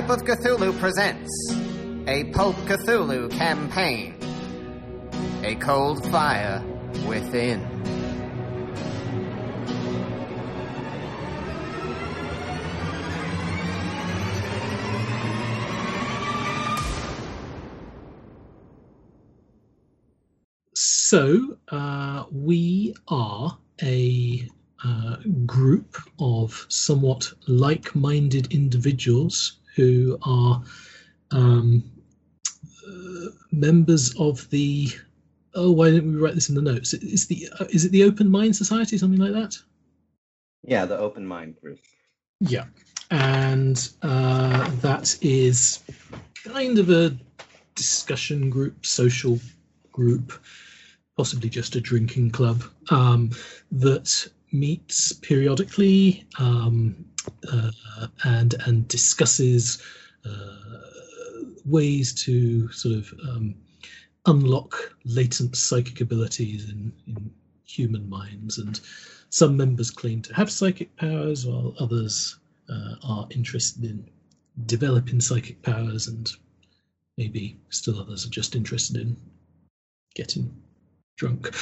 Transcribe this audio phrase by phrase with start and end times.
[0.00, 1.52] Pipe of Cthulhu presents
[2.06, 4.14] a Pulp Cthulhu campaign.
[5.44, 6.64] A cold fire
[7.06, 7.60] within.
[20.74, 24.48] So, uh, we are a
[24.82, 30.62] uh, group of somewhat like minded individuals who are
[31.30, 31.90] um,
[32.86, 34.88] uh, members of the.
[35.54, 36.94] Oh, why didn't we write this in the notes?
[36.94, 39.56] Is the uh, is it the Open Mind Society, something like that?
[40.62, 41.78] Yeah, the Open Mind Group.
[42.40, 42.66] Yeah,
[43.10, 45.82] and uh, that is
[46.44, 47.16] kind of a
[47.74, 49.38] discussion group, social
[49.92, 50.32] group,
[51.16, 53.30] possibly just a drinking club um,
[53.72, 57.04] that meets periodically um,
[58.24, 59.82] and and discusses
[60.24, 60.56] uh,
[61.64, 63.54] ways to sort of um,
[64.26, 67.30] unlock latent psychic abilities in, in
[67.64, 68.58] human minds.
[68.58, 68.80] And
[69.30, 74.08] some members claim to have psychic powers, while others uh, are interested in
[74.66, 76.30] developing psychic powers, and
[77.16, 79.16] maybe still others are just interested in
[80.14, 80.54] getting
[81.20, 81.54] drunk.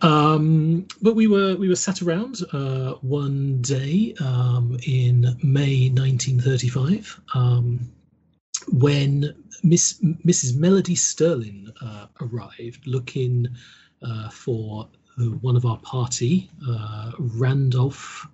[0.00, 7.20] Um, but we were we were sat around uh, one day um, in May 1935
[7.34, 7.92] um,
[8.72, 10.56] when Miss Mrs.
[10.56, 13.46] Melody Sterling uh, arrived, looking
[14.02, 14.88] uh, for
[15.40, 18.26] one of our party, uh, Randolph,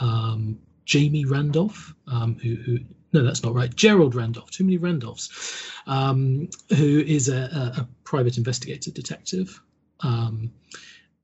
[0.00, 2.78] um, Jamie Randolph, um, who, who
[3.12, 3.74] no, that's not right.
[3.74, 9.60] Gerald Randolph, too many Randolphs, um, who is a, a, a, private investigator detective
[10.02, 10.52] um,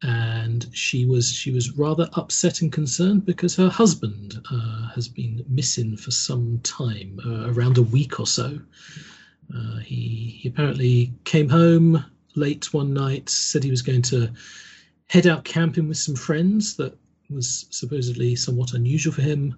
[0.03, 5.45] and she was she was rather upset and concerned because her husband uh, has been
[5.49, 8.61] missing for some time, uh, around a week or so.
[9.55, 12.05] Uh, he, he apparently came home
[12.35, 14.31] late one night, said he was going to
[15.07, 16.77] head out camping with some friends.
[16.77, 16.97] That
[17.31, 19.57] was supposedly somewhat unusual for him.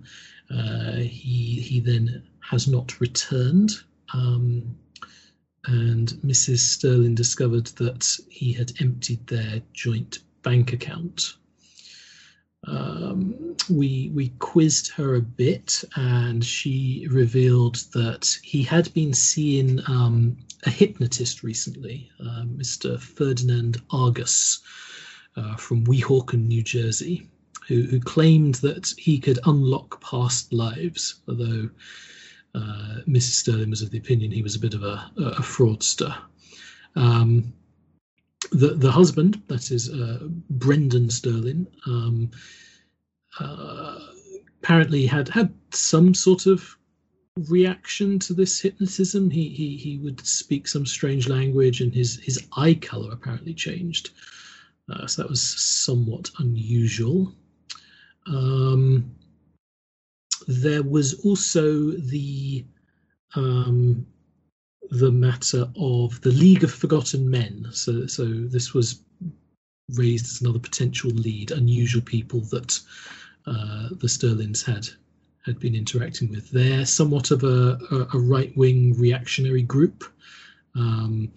[0.51, 3.73] Uh, he he then has not returned.
[4.15, 4.77] Um,
[5.67, 6.59] and Mrs.
[6.59, 11.35] Sterling discovered that he had emptied their joint bank account.
[12.67, 19.81] Um, we we quizzed her a bit, and she revealed that he had been seeing
[19.89, 23.01] um, a hypnotist recently, uh, Mr.
[23.01, 24.61] Ferdinand Argus
[25.37, 27.29] uh, from Weehawken, New Jersey,
[27.69, 31.71] who, who claimed that he could unlock past lives, although
[32.55, 33.35] uh, Mrs.
[33.41, 36.17] Sterling was of the opinion he was a bit of a, a fraudster.
[36.97, 37.53] Um,
[38.53, 42.31] the the husband, that is uh, Brendan Sterling, um,
[43.39, 43.99] uh,
[44.63, 46.77] apparently had had some sort of
[47.49, 49.31] reaction to this hypnotism.
[49.31, 54.11] He he he would speak some strange language, and his his eye color apparently changed.
[54.89, 57.35] Uh, so that was somewhat unusual.
[58.27, 59.15] Um,
[60.49, 62.65] there was also the
[63.37, 64.07] um,
[64.91, 67.67] the matter of the League of Forgotten Men.
[67.73, 69.03] So, so this was
[69.95, 72.81] raised as another potential lead, unusual people that
[73.47, 74.89] uh, the Sterlings had
[75.45, 76.51] had been interacting with.
[76.51, 80.05] They're somewhat of a, a, a right wing reactionary group.
[80.75, 81.31] Um,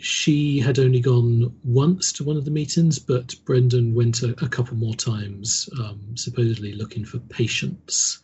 [0.00, 4.48] she had only gone once to one of the meetings, but Brendan went a, a
[4.48, 8.20] couple more times, um, supposedly looking for patients.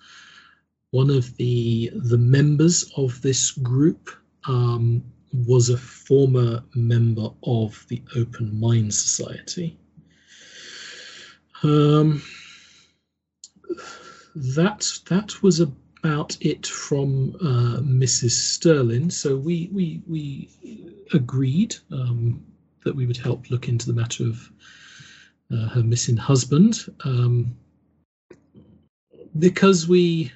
[0.90, 4.10] One of the the members of this group
[4.46, 5.02] um,
[5.32, 9.76] was a former member of the Open Mind Society.
[11.62, 12.22] Um,
[14.34, 15.60] that that was
[16.04, 18.32] about it from uh, Mrs.
[18.32, 19.08] Sterling.
[19.08, 20.50] So we we we
[21.14, 22.44] agreed um,
[22.84, 24.52] that we would help look into the matter of
[25.50, 26.84] uh, her missing husband.
[27.04, 27.56] Um,
[29.38, 30.30] because we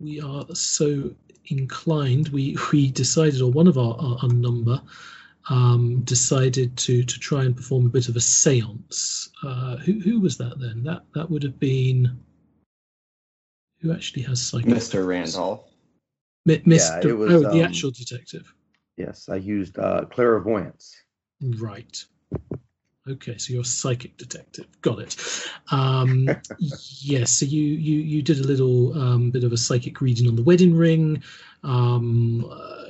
[0.00, 1.14] we are so
[1.46, 4.82] inclined, we we decided, or one of our, our, our number
[5.48, 9.30] um, decided to to try and perform a bit of a séance.
[9.42, 10.82] Uh, who who was that then?
[10.82, 12.18] That that would have been
[13.86, 14.68] who actually has psychic.
[14.68, 15.06] Mr.
[15.06, 15.64] Randolph.
[16.48, 17.04] Mr.
[17.04, 18.52] Yeah, was, oh, the um, actual detective.
[18.96, 20.94] Yes, I used uh, clairvoyance.
[21.42, 22.04] Right.
[23.08, 24.66] Okay, so you're a psychic detective.
[24.80, 25.16] Got it.
[25.70, 26.28] Um,
[26.58, 30.36] yes, so you you you did a little um, bit of a psychic reading on
[30.36, 31.22] the wedding ring.
[31.62, 32.84] Um, uh,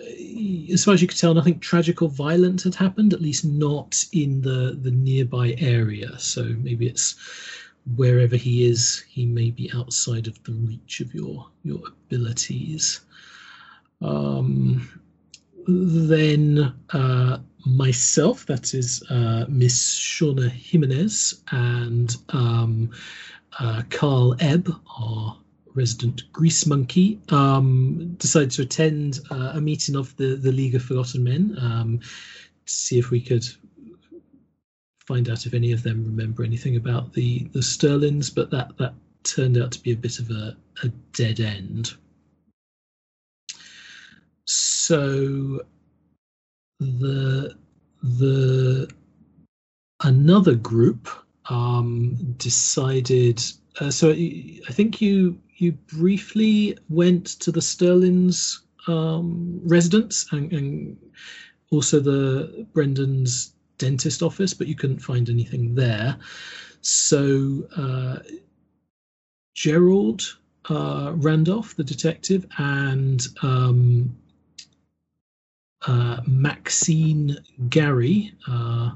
[0.73, 3.13] as far as you could tell, nothing tragic or violent had happened.
[3.13, 6.19] At least not in the the nearby area.
[6.19, 7.17] So maybe it's
[7.95, 13.01] wherever he is, he may be outside of the reach of your your abilities.
[14.03, 15.01] Um,
[15.67, 22.91] then uh, myself, that is uh, Miss Shauna Jimenez, and um,
[23.59, 25.37] uh, Carl Ebb, our
[25.75, 30.83] resident grease monkey, um, decided to attend uh, a meeting of the, the League of
[30.83, 33.45] Forgotten Men um, to see if we could
[35.07, 38.95] find out if any of them remember anything about the, the Sterlings, but that, that
[39.23, 41.93] turned out to be a bit of a, a dead end.
[44.47, 45.63] So
[46.79, 47.57] the
[48.03, 48.89] the
[50.05, 51.09] another group
[51.49, 53.43] um, decided.
[53.81, 60.97] Uh, so I think you you briefly went to the Sterlings um, residence and, and
[61.71, 66.17] also the Brendan's dentist office, but you couldn't find anything there.
[66.81, 68.19] So uh,
[69.55, 70.23] Gerald
[70.69, 74.17] uh, Randolph, the detective, and um,
[75.87, 77.37] uh, Maxine
[77.69, 78.93] Gary uh,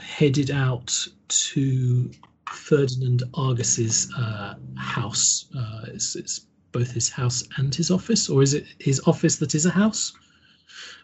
[0.00, 2.10] headed out to
[2.48, 5.46] Ferdinand Argus's uh, house.
[5.56, 9.54] Uh, it's, it's, both his house and his office, or is it his office that
[9.54, 10.12] is a house?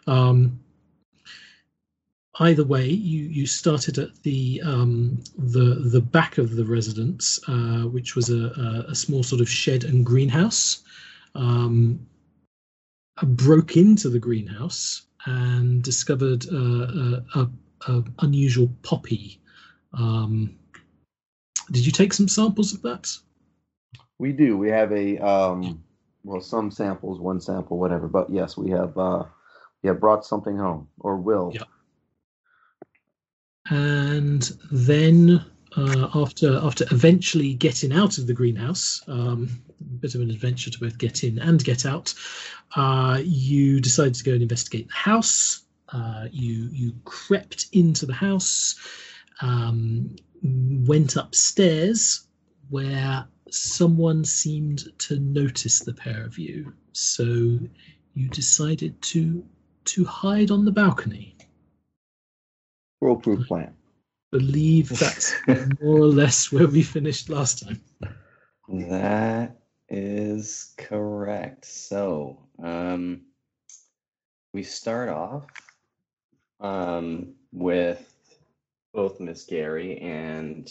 [0.05, 0.59] Um,
[2.39, 7.83] either way, you you started at the um, the the back of the residence, uh,
[7.83, 10.83] which was a, a, small sort of shed and greenhouse.
[11.33, 12.05] Um,
[13.23, 17.49] broke into the greenhouse and discovered uh, a, a,
[17.87, 19.39] a, unusual poppy.
[19.93, 20.55] Um,
[21.71, 23.09] did you take some samples of that?
[24.19, 24.57] We do.
[24.57, 25.83] We have a um,
[26.23, 28.07] well, some samples, one sample, whatever.
[28.07, 29.23] But yes, we have uh,
[29.81, 31.51] we have brought something home, or will.
[31.53, 31.63] Yeah.
[33.69, 34.41] And
[34.71, 35.43] then
[35.75, 40.69] uh, after after eventually getting out of the greenhouse, um, a bit of an adventure
[40.69, 42.13] to both get in and get out,
[42.75, 45.63] uh, you decided to go and investigate the house.
[45.89, 48.75] Uh, you you crept into the house,
[49.41, 52.27] um, went upstairs
[52.69, 56.73] where someone seemed to notice the pair of you.
[56.93, 57.59] So
[58.13, 59.43] you decided to
[59.85, 61.35] to hide on the balcony.
[62.99, 63.75] Foolproof plan
[64.31, 65.33] believe that's
[65.81, 67.81] more or less where we finished last time.
[68.67, 69.57] That
[69.87, 71.65] is correct.
[71.65, 73.21] So, um,
[74.53, 75.45] we start off
[76.59, 78.13] um, with
[78.93, 80.69] both Miss Gary and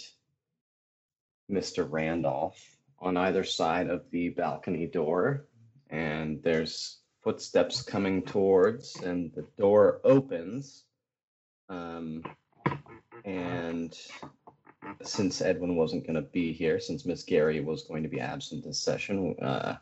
[1.50, 1.86] Mr.
[1.90, 2.58] Randolph
[2.98, 5.46] on either side of the balcony door,
[5.90, 10.84] and there's footsteps coming towards, and the door opens.
[11.69, 12.22] Um,
[13.25, 13.96] and
[15.02, 18.64] since Edwin wasn't going to be here, since Miss Gary was going to be absent
[18.64, 19.76] this session, uh,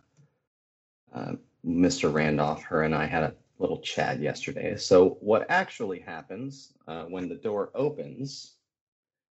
[1.15, 1.33] uh,
[1.67, 2.13] Mr.
[2.13, 4.77] Randolph, her and I had a little chat yesterday.
[4.77, 8.57] So what actually happens uh, when the door opens,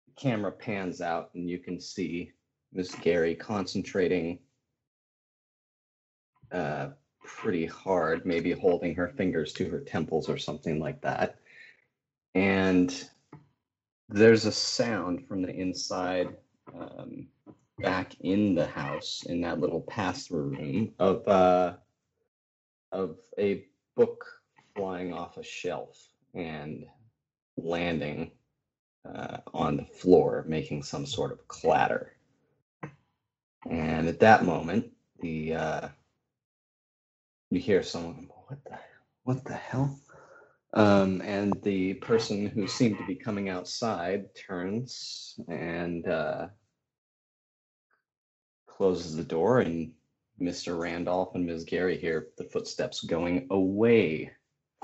[0.07, 2.33] the camera pans out and you can see
[2.73, 4.39] Miss Gary concentrating
[6.53, 6.89] uh,
[7.23, 11.39] pretty hard, maybe holding her fingers to her temples or something like that.
[12.35, 12.93] And
[14.09, 16.29] there's a sound from the inside
[16.79, 17.27] um,
[17.79, 21.75] back in the house in that little pass-through room of uh,
[22.93, 23.65] of a
[23.97, 24.25] book
[24.75, 25.97] flying off a shelf
[26.35, 26.87] and
[27.57, 28.31] landing
[29.05, 32.13] uh, on the floor, making some sort of clatter.
[33.69, 34.87] And at that moment,
[35.21, 35.89] the uh,
[37.51, 38.79] you hear someone, "What the
[39.25, 39.99] what the hell?"
[40.75, 46.49] Um, and the person who seemed to be coming outside turns and uh,
[48.67, 49.93] closes the door, and
[50.41, 50.79] Mr.
[50.79, 51.65] Randolph and Ms.
[51.65, 54.31] Gary hear the footsteps going away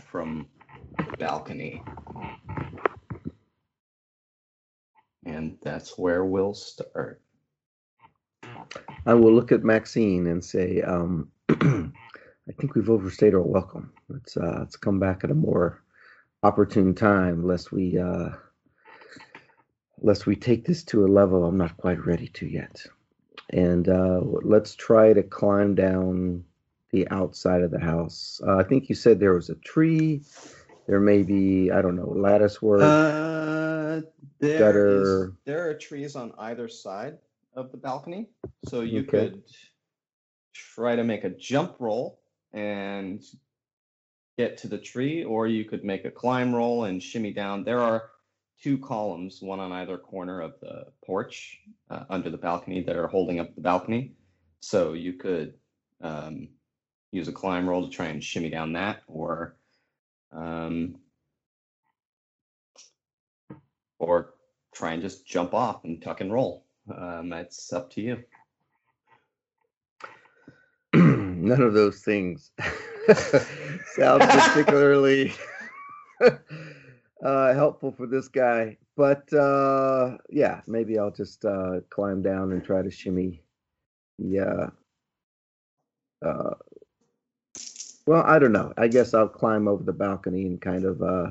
[0.01, 0.49] from
[0.97, 1.83] the balcony.
[5.27, 7.21] And that's where we'll start.
[9.07, 13.94] I will look at Maxine and say, um, I think we've overstayed our welcome.
[14.09, 15.83] Let's uh, let's come back at a more
[16.43, 18.31] opportune time, lest we uh,
[20.01, 22.85] lest we take this to a level I'm not quite ready to yet.
[23.51, 26.45] And uh, let's try to climb down
[26.91, 28.41] the outside of the house.
[28.47, 30.23] Uh, I think you said there was a tree.
[30.87, 32.83] There may be I don't know lattice work.
[32.83, 34.03] Uh,
[34.39, 35.25] there Gutter.
[35.27, 37.19] is- there are trees on either side
[37.55, 38.29] of the balcony,
[38.67, 39.29] so you Okay.
[39.31, 39.43] could
[40.53, 42.21] try to make a jump roll
[42.53, 43.23] and
[44.37, 47.65] get to the tree, or you could make a climb roll and shimmy down.
[47.65, 48.11] There are
[48.63, 51.61] two columns, one on either corner of the porch
[51.91, 54.13] uh, under the balcony that are holding up the balcony.
[54.61, 55.55] So you could
[56.01, 56.49] um,
[57.13, 59.57] use a climb roll to try and shimmy down that, or
[60.33, 60.97] um,
[63.99, 64.35] or
[64.75, 66.65] try and just jump off and tuck and roll.
[66.95, 68.25] Um, it's up to you.
[70.95, 72.51] None of those things
[73.97, 75.33] sound particularly
[77.25, 78.77] uh, helpful for this guy.
[78.97, 83.43] But uh, yeah, maybe I'll just uh, climb down and try to shimmy.
[84.19, 84.69] Yeah.
[86.25, 86.55] Uh,
[88.07, 88.73] well, I don't know.
[88.77, 91.31] I guess I'll climb over the balcony and kind of uh,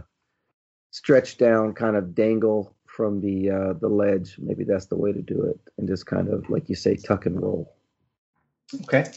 [0.91, 4.35] stretch down, kind of dangle from the uh, the ledge.
[4.39, 7.25] Maybe that's the way to do it, and just kind of, like you say, tuck
[7.25, 7.75] and roll.
[8.83, 9.11] Okay.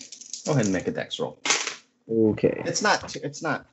[0.44, 1.40] Go ahead and make a dex roll.
[2.10, 2.62] Okay.
[2.64, 3.16] It's not.
[3.16, 3.66] It's not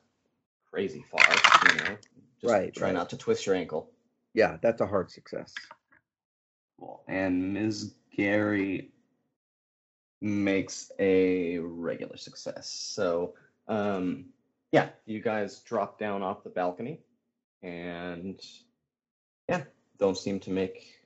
[0.72, 1.24] crazy far.
[1.72, 1.96] You know.
[2.40, 2.94] Just Right, Try right.
[2.94, 3.90] not to twist your ankle.
[4.34, 5.54] Yeah, that's a hard success.
[6.78, 7.02] Cool.
[7.08, 7.94] And Ms.
[8.16, 8.90] Gary
[10.20, 12.68] makes a regular success.
[12.68, 13.34] So,
[13.68, 14.26] um,
[14.72, 17.00] yeah, you guys drop down off the balcony,
[17.62, 18.40] and
[19.48, 19.62] yeah,
[19.98, 20.96] don't seem to make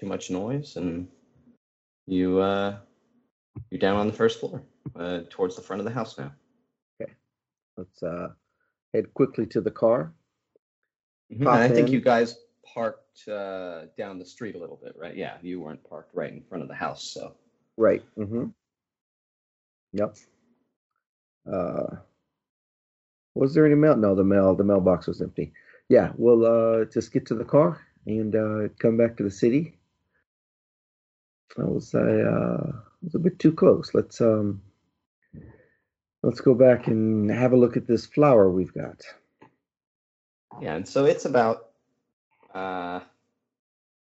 [0.00, 1.08] too much noise, and
[2.06, 2.78] you uh,
[3.70, 4.62] you're down on the first floor,
[4.96, 6.32] uh, towards the front of the house now.
[7.00, 7.12] Okay,
[7.76, 8.28] let's uh,
[8.92, 10.12] head quickly to the car.
[11.30, 12.36] And Pop I think you guys
[12.74, 15.16] parked uh, down the street a little bit, right?
[15.16, 17.34] Yeah, you weren't parked right in front of the house, so.
[17.76, 18.04] Right.
[18.16, 18.46] Mm-hmm.
[19.92, 20.16] Yep.
[21.50, 21.96] Uh,
[23.34, 23.96] was there any mail?
[23.96, 25.52] No, the mail the mailbox was empty.
[25.88, 29.78] Yeah, we'll uh, just get to the car and uh, come back to the city.
[31.58, 32.72] I was I uh,
[33.02, 33.92] was a bit too close.
[33.94, 34.62] Let's um,
[36.24, 39.02] let's go back and have a look at this flower we've got.
[40.60, 41.70] Yeah, and so it's about
[42.54, 43.00] uh,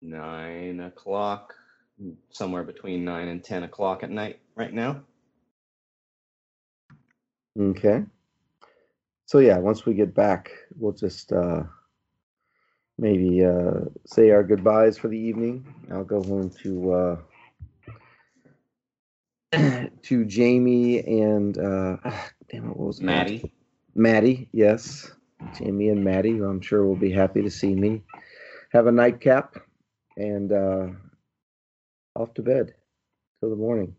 [0.02, 1.54] nine o'clock,
[2.30, 5.02] somewhere between nine and ten o'clock at night right now.
[7.60, 8.04] Okay.
[9.26, 11.64] So yeah, once we get back, we'll just uh
[12.98, 15.66] maybe uh say our goodbyes for the evening.
[15.92, 17.18] I'll go home to uh
[20.04, 23.08] to Jamie and uh ah, damn it, what was name?
[23.08, 23.52] Maddie.
[23.96, 25.12] Maddie, yes.
[25.58, 28.02] Jamie and Maddie, who I'm sure will be happy to see me.
[28.72, 29.56] Have a nightcap
[30.18, 30.88] and uh
[32.16, 32.74] off to bed
[33.40, 33.96] till the morning.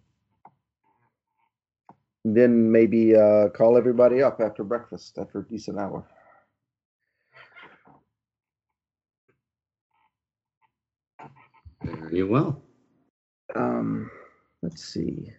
[2.24, 6.04] Then maybe uh, call everybody up after breakfast, after a decent hour.
[11.82, 12.60] Very well.
[13.54, 14.10] Um,
[14.62, 15.32] let's see.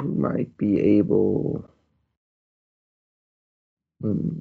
[0.00, 1.68] Who might be able?
[4.00, 4.38] Hmm.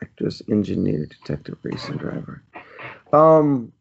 [0.00, 2.42] Actress, engineer, detective, racing driver.
[3.12, 3.72] Um,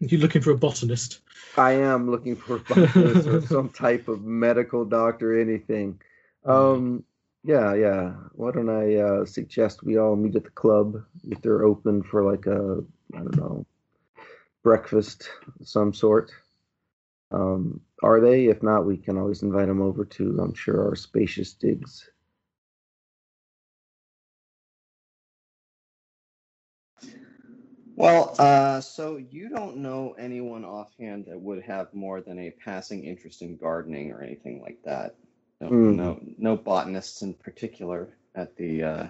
[0.00, 1.20] You're looking for a botanist.
[1.56, 6.00] I am looking for a botanist or some type of medical doctor, anything.
[6.44, 7.04] Um,
[7.44, 8.14] yeah, yeah.
[8.32, 12.24] Why don't I uh, suggest we all meet at the club if they're open for
[12.24, 13.66] like a, I don't know,
[14.62, 15.28] breakfast
[15.60, 16.32] of some sort.
[17.32, 18.46] Um, are they?
[18.46, 22.10] If not, we can always invite them over to, I'm sure, our spacious digs.
[27.96, 33.04] Well, uh, so you don't know anyone offhand that would have more than a passing
[33.04, 35.16] interest in gardening or anything like that.
[35.60, 35.90] No, Hmm.
[35.90, 39.06] no, no botanists in particular at the uh,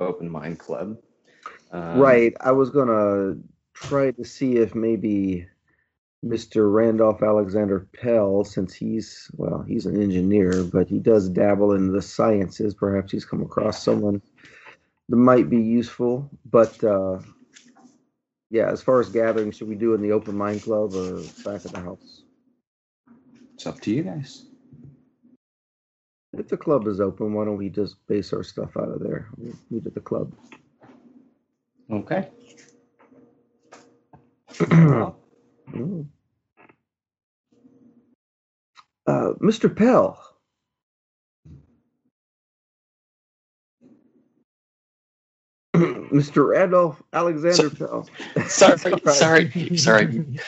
[0.00, 0.98] Open Mind Club.
[1.72, 2.34] Um, right.
[2.40, 3.36] I was gonna
[3.74, 5.48] try to see if maybe
[6.24, 6.72] Mr.
[6.72, 12.02] Randolph Alexander Pell, since he's well, he's an engineer, but he does dabble in the
[12.02, 12.74] sciences.
[12.74, 14.20] Perhaps he's come across someone
[15.08, 16.28] that might be useful.
[16.50, 17.20] But uh,
[18.50, 21.20] yeah, as far as gathering, should we do it in the open mind club or
[21.44, 22.22] back at the house?
[23.54, 24.46] It's up to you guys.
[26.36, 29.28] If the club is open, why don't we just base our stuff out of there?
[29.38, 30.34] We'll meet at the club.
[31.90, 32.28] Okay.
[35.72, 36.06] Mm.
[39.06, 39.74] Uh, Mr.
[39.74, 40.22] Pell.
[45.76, 46.48] Mr.
[46.48, 48.08] Randolph Alexander Pell.
[48.46, 49.02] Sorry, right.
[49.14, 50.26] sorry, sorry.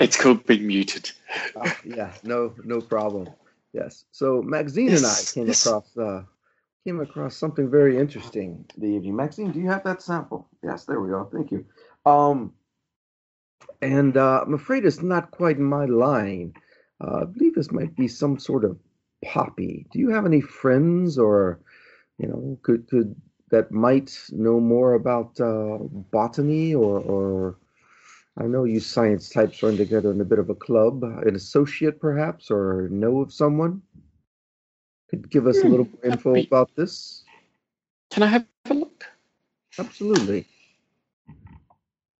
[0.00, 1.10] It's called being muted.
[1.56, 3.28] Ah, yeah, no, no problem.
[3.72, 4.04] Yes.
[4.12, 5.66] So Maxine and I came yes.
[5.66, 6.22] across uh,
[6.84, 9.16] came across something very interesting the evening.
[9.16, 10.48] Maxine, do you have that sample?
[10.62, 11.28] Yes, there we go.
[11.32, 11.66] Thank you.
[12.06, 12.52] Um,
[13.82, 16.54] and uh, I'm afraid it's not quite in my line.
[17.02, 18.78] Uh, I believe this might be some sort of
[19.24, 19.86] poppy.
[19.92, 21.60] Do you have any friends, or
[22.18, 23.16] you know, could could
[23.50, 25.78] that might know more about uh,
[26.12, 27.58] botany or, or
[28.38, 32.00] I know you science types run together in a bit of a club, an associate
[32.00, 33.82] perhaps, or know of someone?
[35.10, 37.24] Could give us a little Hmm, more info about this?
[38.10, 39.04] Can I have a look?
[39.78, 40.46] Absolutely.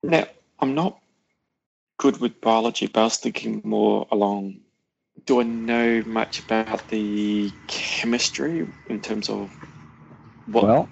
[0.04, 0.26] Now,
[0.60, 1.01] I'm not
[2.02, 4.56] good with biology, but I was thinking more along.
[5.24, 9.52] Do I know much about the chemistry in terms of
[10.46, 10.64] what?
[10.64, 10.88] Well,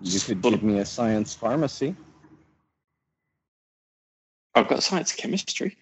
[0.00, 1.94] you could give me a science pharmacy.
[4.54, 5.76] I've got science chemistry.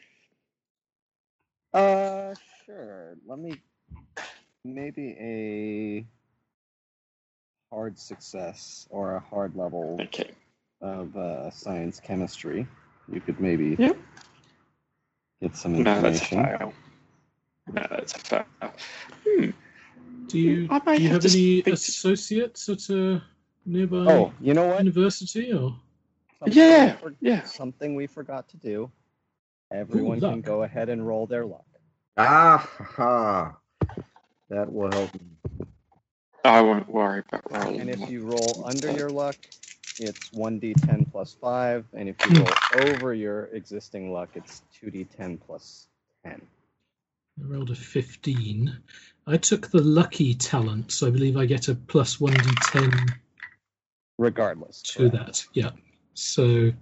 [1.73, 2.35] Uh,
[2.67, 3.17] sure.
[3.25, 3.61] Let me
[4.65, 6.05] maybe a
[7.73, 10.33] hard success or a hard level Okay.
[10.81, 12.67] of uh, science chemistry.
[13.13, 13.97] You could maybe Yep.
[15.43, 16.73] Get some No, that's a fail.
[17.73, 18.45] No, that's a fail.
[19.27, 19.51] Hmm.
[20.29, 23.23] Do you I might do you have have any speak associates at a
[23.67, 24.79] nearby Oh, you know what?
[24.79, 25.77] university or?
[26.39, 27.43] Something Yeah, for- yeah.
[27.43, 28.91] Something we forgot to do.
[29.71, 31.65] Everyone can go ahead and roll their luck.
[32.17, 33.57] Ah, ha.
[34.51, 35.13] That will help.
[35.15, 35.21] me.
[36.45, 37.81] I won't worry about rolling.
[37.81, 39.37] And if you roll under your luck,
[39.99, 41.85] it's 1d10 plus 5.
[41.95, 42.49] And if you roll
[42.95, 45.87] over your existing luck, it's 2d10 plus
[46.25, 46.41] 10.
[47.41, 48.77] I rolled a 15.
[49.27, 53.11] I took the lucky talent, so I believe I get a plus 1d10
[54.19, 54.83] Regardless.
[54.83, 55.15] to correct.
[55.15, 55.47] that.
[55.55, 55.71] Yeah.
[56.15, 56.73] So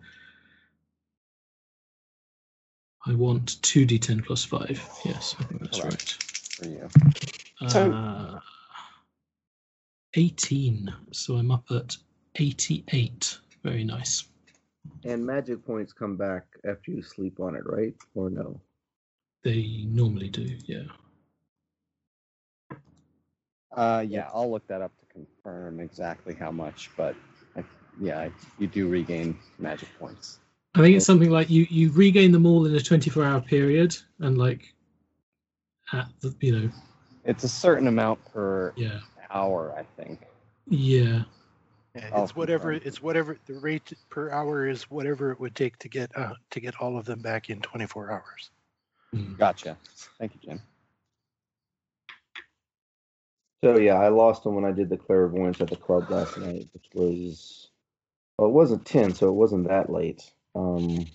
[3.07, 4.89] I want 2d10 plus 5.
[5.05, 6.23] Yes, I think that's Correct.
[6.55, 6.89] For you.
[7.63, 7.71] right.
[7.71, 8.41] So- Uh,
[10.15, 10.93] 18.
[11.13, 11.97] So I'm up at
[12.37, 13.39] 88.
[13.63, 14.25] Very nice.
[15.05, 17.95] And magic points come back after you sleep on it, right?
[18.15, 18.61] Or no?
[19.43, 20.85] They normally do, yeah.
[23.73, 27.15] Uh, yeah, I'll look that up to confirm exactly how much, but
[27.57, 27.65] I,
[28.01, 30.41] yeah, you do regain magic points.
[30.75, 33.97] I think it's something like you you regain them all in a 24 hour period,
[34.21, 34.75] and like
[35.93, 36.71] at the you know
[37.25, 40.21] It's a certain amount per yeah hour, I think.
[40.67, 41.23] yeah
[41.95, 42.89] Yeah, I'll it's whatever confirm.
[42.89, 46.61] it's whatever the rate per hour is whatever it would take to get uh, to
[46.61, 48.51] get all of them back in 24 hours.
[49.15, 49.37] Mm.
[49.39, 49.77] Gotcha.
[50.19, 50.63] Thank you, Jim.
[53.63, 56.69] So yeah, I lost them when I did the clairvoyance at the club last night,
[56.73, 57.69] which was
[58.39, 60.23] well, it wasn't ten, so it wasn't that late.
[60.55, 61.07] Um,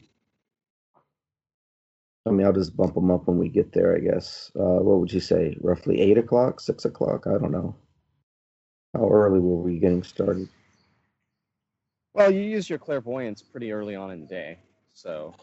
[2.28, 4.52] I mean, I'll just bump them up when we get there, I guess.
[4.56, 5.58] Uh, what would you say?
[5.62, 7.26] Roughly eight o'clock, six o'clock?
[7.28, 7.76] I don't know.
[8.94, 10.48] How early were we getting started?
[12.16, 14.58] Well, you use your clairvoyance pretty early on in the day,
[14.94, 15.36] so,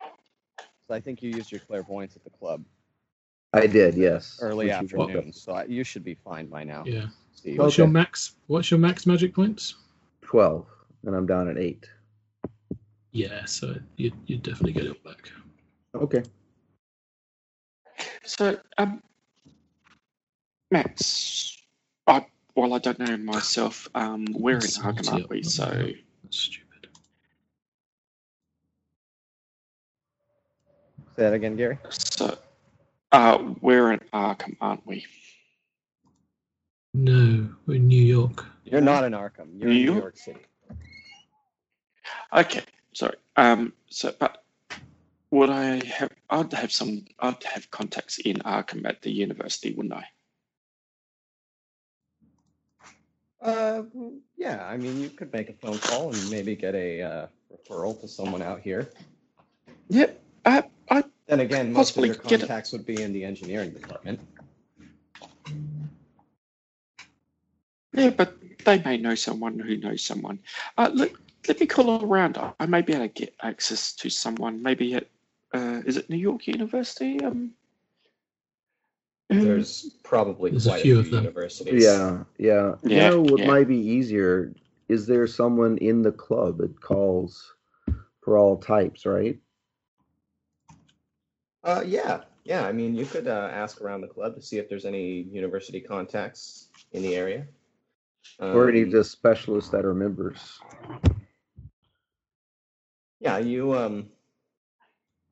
[0.00, 2.64] so I think you used your clairvoyance at the club
[3.52, 4.38] I did, yes.
[4.42, 6.82] early Which you afternoon, so I, you should be fine by now.
[6.86, 7.06] yeah.
[7.34, 7.58] Steve.
[7.58, 7.82] What's Okay.
[7.82, 8.34] your max?
[8.48, 9.76] What's your max magic points?
[10.22, 10.66] Twelve,
[11.06, 11.88] and I'm down at eight.
[13.12, 15.30] Yeah, so you you definitely get it back.
[15.94, 16.22] Okay.
[18.24, 19.02] So, um,
[20.70, 21.58] Max,
[22.06, 23.88] I well, I don't know myself.
[23.94, 25.42] Um, we're in That's Arkham, aren't we?
[25.42, 25.64] So.
[25.64, 26.88] That's stupid.
[31.16, 31.78] Say that again, Gary.
[31.90, 32.38] so,
[33.12, 35.04] uh, we're in Arkham, aren't we?
[36.94, 38.44] No, we're in New York.
[38.64, 39.48] You're not in Arkham.
[39.58, 39.98] You're New in New York?
[39.98, 40.40] York City.
[42.34, 42.62] Okay,
[42.94, 43.16] sorry.
[43.36, 44.42] Um, so, but
[45.30, 46.10] would I have?
[46.30, 47.04] I'd have some.
[47.18, 50.04] I'd have contacts in Arkham at the university, wouldn't I?
[53.42, 53.82] Uh,
[54.36, 54.64] yeah.
[54.66, 58.08] I mean, you could make a phone call and maybe get a uh, referral to
[58.08, 58.90] someone out here.
[59.88, 60.20] Yep.
[60.44, 62.38] Uh, I Then again, most of Possibly your get it.
[62.40, 64.20] contacts would be in the engineering department.
[67.92, 70.38] Yeah, but they may know someone who knows someone.
[70.78, 71.12] Uh, let,
[71.48, 72.38] let me call around.
[72.38, 74.62] I- I may be able to get access to someone.
[74.62, 75.06] Maybe at
[75.54, 77.20] uh, is it New York University?
[77.22, 77.50] Um,
[79.40, 81.24] There's probably There's a quite few a of few them.
[81.24, 81.82] universities.
[81.84, 82.74] Yeah, yeah.
[82.82, 83.46] Yeah, you know what yeah.
[83.46, 84.54] might be easier?
[84.88, 87.54] Is there someone in the club that calls
[88.20, 89.38] for all types, right?
[91.64, 92.66] Uh, yeah, yeah.
[92.66, 95.80] I mean, you could uh, ask around the club to see if there's any university
[95.80, 97.46] contacts in the area.
[98.38, 100.60] or any Um, of the specialists that are members?
[103.20, 104.08] Yeah, you um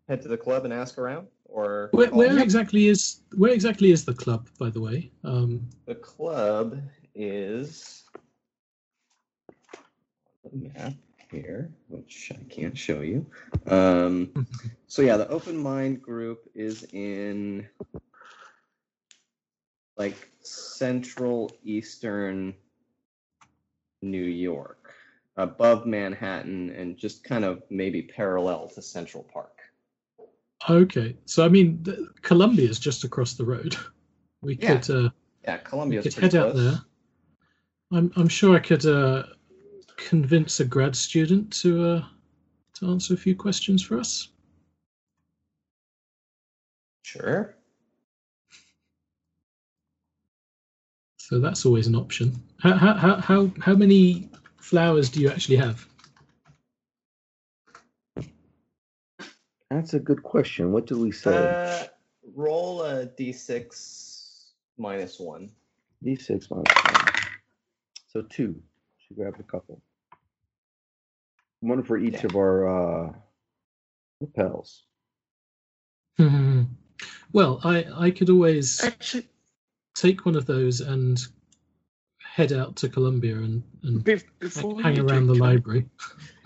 [0.08, 4.04] head to the club and ask around, or Where, where exactly is where exactly is
[4.04, 5.10] the club, by the way?
[5.24, 6.80] Um, the club
[7.14, 8.04] is
[10.44, 10.94] the map
[11.30, 13.26] here, which I can't show you.
[13.66, 14.46] Um,
[14.86, 17.68] so yeah, the open mind group is in
[19.96, 22.54] like central eastern
[24.02, 24.94] New York,
[25.36, 29.59] above Manhattan, and just kind of maybe parallel to Central Park.
[30.68, 33.76] Okay, so I mean, the, Columbia is just across the road.
[34.42, 34.78] We Yeah.
[34.78, 35.10] could uh,
[35.44, 36.80] Yeah, we could head out there.
[37.92, 39.24] I'm I'm sure I could uh,
[39.98, 42.04] convince a grad student to uh,
[42.76, 44.28] to answer a few questions for us.
[47.02, 47.54] Sure.
[51.18, 52.42] So that's always an option.
[52.60, 55.86] How how how how, how many flowers do you actually have?
[59.70, 60.72] That's a good question.
[60.72, 61.30] What do we say?
[61.30, 61.84] Uh,
[62.34, 65.50] roll a d6 minus one.
[66.04, 67.14] D6 minus one.
[68.08, 68.60] So two.
[68.98, 69.80] She grabbed a couple.
[71.60, 72.26] One for each Yeah.
[72.26, 72.68] of our
[73.08, 73.12] uh,
[74.20, 74.82] lapels.
[77.32, 79.28] well, I I could always Actually,
[79.94, 81.18] take one of those and
[82.18, 84.20] head out to Columbia and, and be-
[84.82, 85.88] hang around the can library.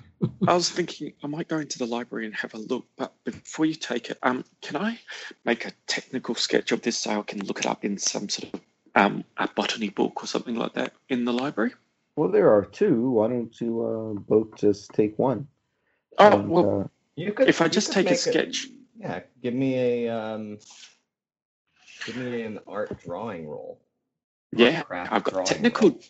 [0.46, 3.66] I was thinking I might go into the library and have a look, but before
[3.66, 4.98] you take it, um, can I
[5.44, 8.54] make a technical sketch of this so I can look it up in some sort
[8.54, 8.60] of
[8.94, 11.72] um a botany book or something like that in the library?
[12.16, 13.10] Well, there are two.
[13.10, 13.82] Why don't you
[14.16, 15.48] uh, both just take one?
[16.18, 17.48] Oh And, well, uh, You could.
[17.48, 20.58] if I just take a make sketch, Yeah, give me a um.
[22.06, 23.80] Give me an art drawing roll.
[24.52, 25.90] yeah, I've got technical.
[25.90, 26.00] roll.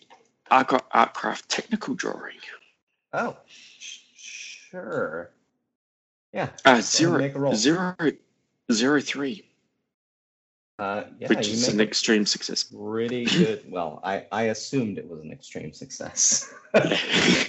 [0.50, 2.36] I've got artcraft technical drawing.
[3.12, 4.00] Oh, sh-
[4.74, 5.30] sure.
[6.32, 6.48] Yeah.
[6.64, 7.54] Uh, zero- make a roll.
[7.54, 7.94] zero,
[8.72, 9.48] zero three,
[10.78, 12.64] Uh, yeah, which is an extreme success.
[12.64, 13.70] pretty good.
[13.70, 16.52] Well, I I assumed it was an extreme success.
[16.74, 17.44] uh,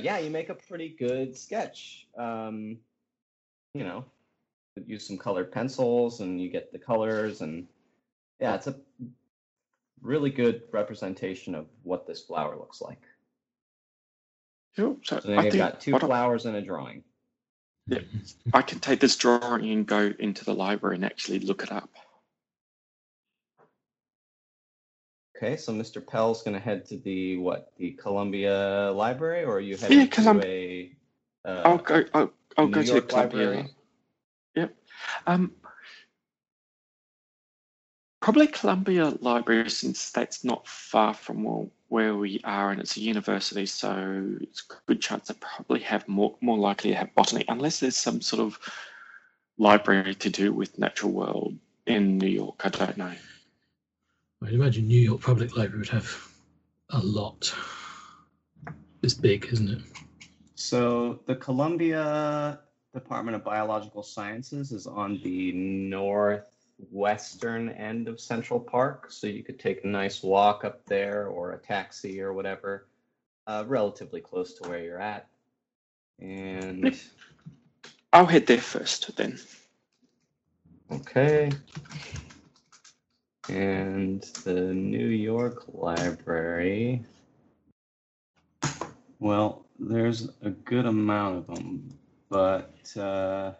[0.00, 2.06] yeah, you make a pretty good sketch.
[2.16, 2.78] Um,
[3.74, 4.04] you know,
[4.86, 7.66] use some colored pencils and you get the colors and
[8.40, 8.76] yeah, it's a
[10.00, 13.00] really good representation of what this flower looks like.
[14.76, 17.04] So So I think got two what I- flowers and a drawing.
[17.86, 17.98] Yeah,
[18.54, 21.90] I can take this drawing and go into the library and actually look it up.
[25.36, 26.04] Okay, so Mr.
[26.04, 27.72] Pell's gonna head to the what?
[27.76, 30.96] The Columbia Library, or are you heading Yeah, to a?
[31.44, 32.04] Uh, I'll go.
[32.14, 33.46] I'll, I'll New go to the York Columbia.
[33.46, 33.74] Library?
[34.54, 34.76] Yep.
[35.26, 35.52] Um.
[38.22, 43.00] Probably Columbia Library, since that's not far from where, where we are, and it's a
[43.00, 43.90] university, so
[44.40, 47.96] it's a good chance they probably have more more likely to have botany, unless there's
[47.96, 48.58] some sort of
[49.58, 52.62] library to do with natural world in New York.
[52.64, 53.14] I don't know.
[54.42, 56.10] I'd imagine New York Public Library would have
[56.90, 57.54] a lot.
[59.04, 59.82] It's big, isn't it?
[60.56, 62.58] So the Columbia
[62.92, 65.52] Department of Biological Sciences is on the
[66.84, 71.52] northwestern end of Central Park, so you could take a nice walk up there or
[71.52, 72.86] a taxi or whatever,
[73.46, 75.28] uh, relatively close to where you're at.
[76.20, 76.98] And
[78.12, 79.38] I'll head there first then.
[80.90, 81.50] okay.
[83.48, 87.02] And the New York Library.
[89.18, 91.98] Well, there's a good amount of them,
[92.30, 93.52] but uh,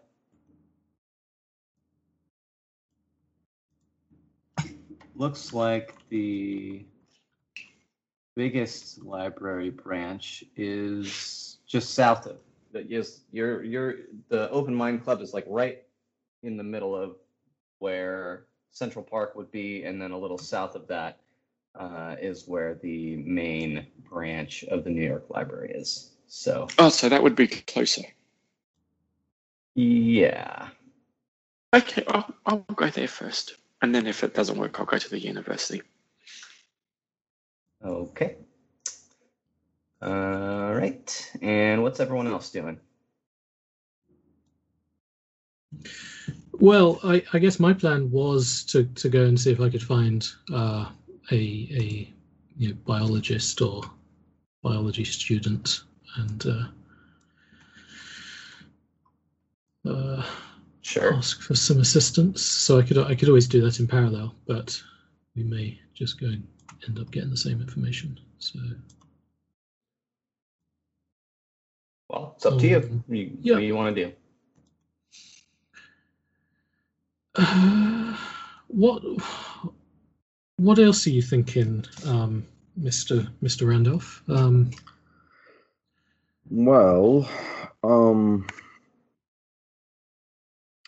[5.16, 6.84] looks like the
[8.36, 12.38] biggest library branch is just south of
[12.72, 13.94] that yes your your
[14.28, 15.82] the open mind club is like right
[16.42, 17.16] in the middle of
[17.78, 21.20] where central park would be and then a little south of that
[21.78, 27.08] uh, is where the main branch of the new york library is so Oh, so
[27.08, 28.02] that would be closer.
[29.76, 30.68] yeah
[31.74, 33.56] Okay, I'll, I'll go there first.
[33.84, 35.82] And then if it doesn't work, I'll go to the university.
[37.84, 38.36] okay.
[40.00, 41.32] All right.
[41.42, 42.80] And what's everyone else doing?
[46.52, 49.82] Well, I, I guess my plan was to, to go and see if I could
[49.82, 50.88] find uh,
[51.30, 52.10] a a
[52.56, 53.82] you know, biologist or
[54.62, 55.82] biology student
[56.16, 56.64] and uh,
[59.90, 60.26] uh,
[60.84, 62.42] sure ask for some assistance.
[62.42, 64.80] So I could I could always do that in parallel, but
[65.34, 66.46] we may just go and
[66.86, 68.20] end up getting the same information.
[68.38, 68.58] So
[72.10, 73.54] well it's up to you, Um, you yeah.
[73.54, 74.12] what do you want to do
[77.36, 78.16] Uh,
[78.68, 79.02] what
[80.56, 84.22] what else are you thinking, um, Mister Mister Randolph?
[84.28, 84.70] Um,
[86.50, 87.28] Well,
[87.82, 88.46] um,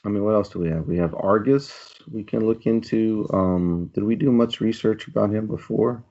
[0.04, 0.86] I mean, what else do we have?
[0.86, 1.94] We have Argus.
[2.10, 3.28] We can look into.
[3.32, 6.04] Um, did we do much research about him before?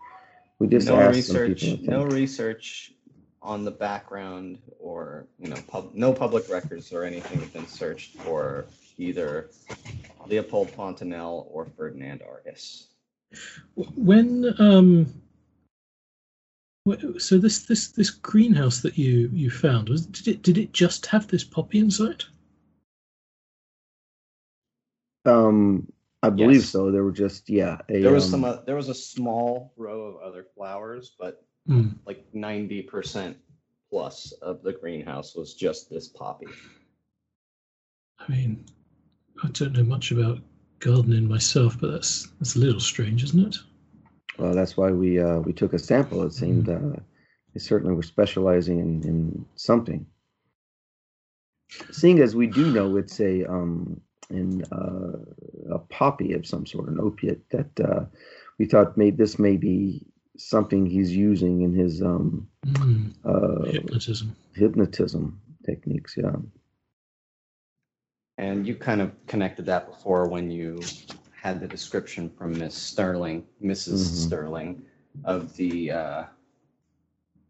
[0.60, 1.94] We just no asked some research, people.
[1.94, 2.94] No research
[3.42, 8.18] on the background or you know, pub, no public records or anything have been searched
[8.18, 8.66] for
[8.98, 9.50] either
[10.28, 12.88] Leopold Fontanelle or Ferdinand Argus.
[13.76, 15.14] When um,
[17.18, 21.06] so this this this greenhouse that you you found was did it did it just
[21.08, 22.24] have this poppy inside?
[25.26, 25.92] Um,
[26.24, 26.70] I believe Yes.
[26.70, 26.92] so.
[26.92, 27.80] There were just yeah.
[27.90, 28.44] A, There was um, some.
[28.46, 31.90] Uh, there was a small row of other flowers, but Hmm.
[32.06, 33.38] like ninety percent
[33.90, 36.48] plus of the greenhouse was just this poppy.
[38.20, 38.66] I mean,
[39.44, 40.40] I don't know much about
[40.80, 43.58] gardening myself, but that's that's a little strange, isn't it?
[44.38, 46.24] Well, that's why we uh, we took a sample.
[46.24, 47.00] It seemed uh,
[47.54, 50.06] they certainly were specializing in, in something.
[51.92, 56.90] Seeing as we do know it's a um, in uh, a poppy of some sort,
[56.90, 58.06] an opiate that uh,
[58.58, 60.06] we thought may this may be
[60.38, 63.08] something he's using in his um, Hmm.
[63.24, 64.36] uh, Hypnotism.
[64.54, 66.16] hypnotism techniques.
[66.18, 66.36] Yeah.
[68.38, 70.82] And you kind of connected that before when you
[71.42, 74.26] had the description from Miss Sterling, missus Mhm.
[74.28, 74.82] Sterling,
[75.24, 76.24] of the uh,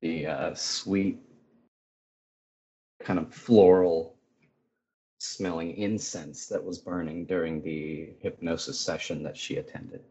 [0.01, 1.19] the uh, sweet,
[3.01, 4.14] kind of floral
[5.17, 10.01] smelling incense that was burning during the hypnosis session that she attended.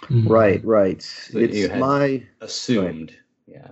[0.00, 0.26] Hmm.
[0.26, 0.64] Right.
[0.64, 1.06] Right.
[1.32, 2.26] you it's had- my.
[2.40, 3.68] Assumed, yeah.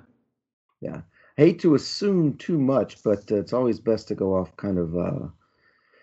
[0.80, 1.02] Yeah.
[1.38, 4.78] I hate to assume too much, but uh, it's always best to go off kind
[4.78, 5.28] of uh,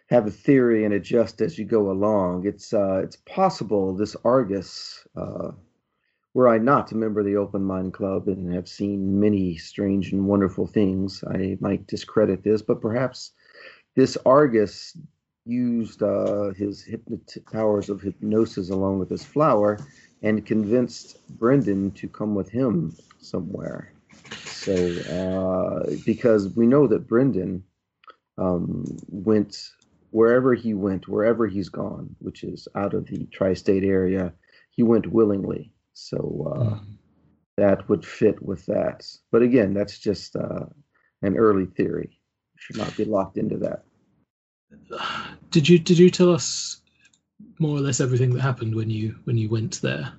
[0.10, 2.47] have a theory and adjust as you go along.
[2.47, 5.51] It's uh, it's possible this Argus, uh,
[6.34, 10.12] were I not a member of the Open Mind Club and have seen many strange
[10.12, 13.32] and wonderful things, I might discredit this, but perhaps
[13.97, 14.97] this Argus
[15.45, 19.79] used uh, his hypnot- powers of hypnosis along with his flower
[20.23, 23.93] and convinced Brendan to come with him somewhere.
[24.45, 27.65] So, uh, because we know that Brendan
[28.38, 29.57] um, went
[30.12, 34.33] wherever he went, wherever he's gone, which is out of the tri state area,
[34.71, 35.73] he went willingly.
[35.93, 36.93] So, uh, Hmm.
[37.57, 39.05] that would fit with that.
[39.31, 40.65] But again, that's just uh,
[41.21, 42.19] an early theory.
[42.57, 43.83] Should not be locked into that.
[45.51, 46.82] Did you did you tell us
[47.60, 50.13] more or less everything that happened when you when you went there?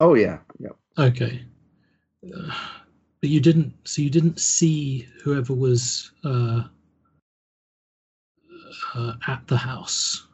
[0.00, 0.38] Oh, yeah.
[0.58, 0.70] Yeah.
[0.96, 1.42] Okay.
[2.24, 2.54] Uh,
[3.20, 3.74] but you didn't.
[3.84, 6.64] So you didn't see whoever was uh,
[8.94, 10.26] uh, at the house.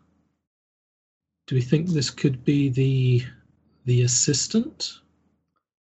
[1.46, 3.22] Do we think this could be the
[3.84, 5.00] the assistant?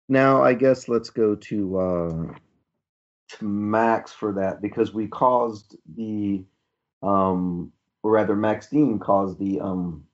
[0.08, 2.34] Now, I guess let's go to uh,
[3.40, 6.44] Max for that because we caused the,
[7.02, 10.04] um, or rather, Maxine caused the, um,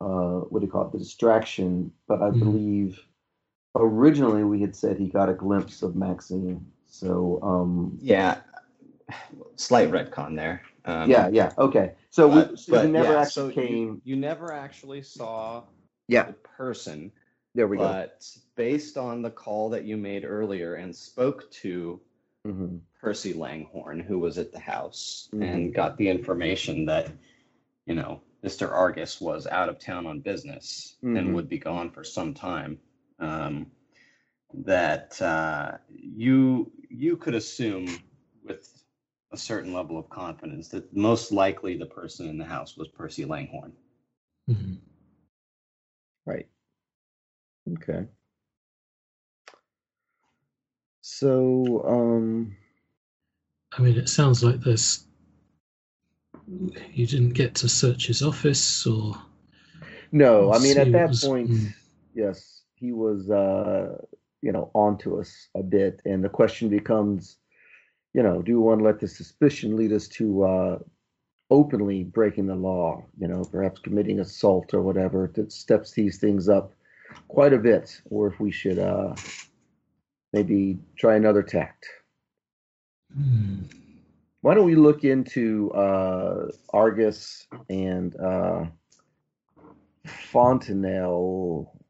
[0.00, 1.92] uh, what do you call it, the distraction.
[2.06, 2.40] But I Mhm.
[2.40, 3.00] believe
[3.74, 6.64] originally we had said he got a glimpse of Maxine.
[6.86, 8.40] So, um, Yeah,
[9.56, 10.62] slight retcon there.
[10.84, 11.94] Um, yeah, yeah, okay.
[12.10, 14.02] So, we, so but he never yeah, actually so you- came.
[14.04, 15.64] You, never actually saw
[16.08, 17.10] Yeah, the person,
[17.54, 17.84] there we go.
[17.84, 22.00] but based on the call that you made earlier and spoke to
[22.44, 25.42] hmm Percy Langhorn, who was at the house, Mhm.
[25.42, 27.12] and got the information that,
[27.84, 28.70] you know, Mr.
[28.72, 31.18] Argus was out of town on business Mhm.
[31.18, 32.80] and would be gone for some time.
[33.18, 33.70] Um,
[34.54, 37.88] that uh, you you could assume
[38.42, 38.82] with
[39.32, 43.26] a certain level of confidence that most likely the person in the house was Percy
[43.26, 43.76] Langhorn.
[44.48, 44.80] Mhm.
[46.24, 46.48] Right.
[47.68, 48.06] Okay.
[51.02, 52.56] So, um,
[53.76, 55.04] I mean, it sounds like this.
[56.92, 59.16] You didn't get to search his office, or
[60.12, 61.66] no, I mean, at that was- point, hmm.
[62.14, 63.98] yes, he was, uh,
[64.42, 66.02] you know, onto us a bit.
[66.04, 67.38] And the question becomes,
[68.12, 70.78] you know, do we want to let the suspicion lead us to uh,
[71.50, 76.48] openly breaking the law, you know, perhaps committing assault or whatever that steps these things
[76.48, 76.72] up
[77.28, 79.14] quite a bit, or if we should uh,
[80.32, 81.86] maybe try another tact.
[83.16, 83.62] Hmm.
[84.40, 88.66] Why don't we look into uh, Argus and uh,
[90.06, 91.80] Fontenelle?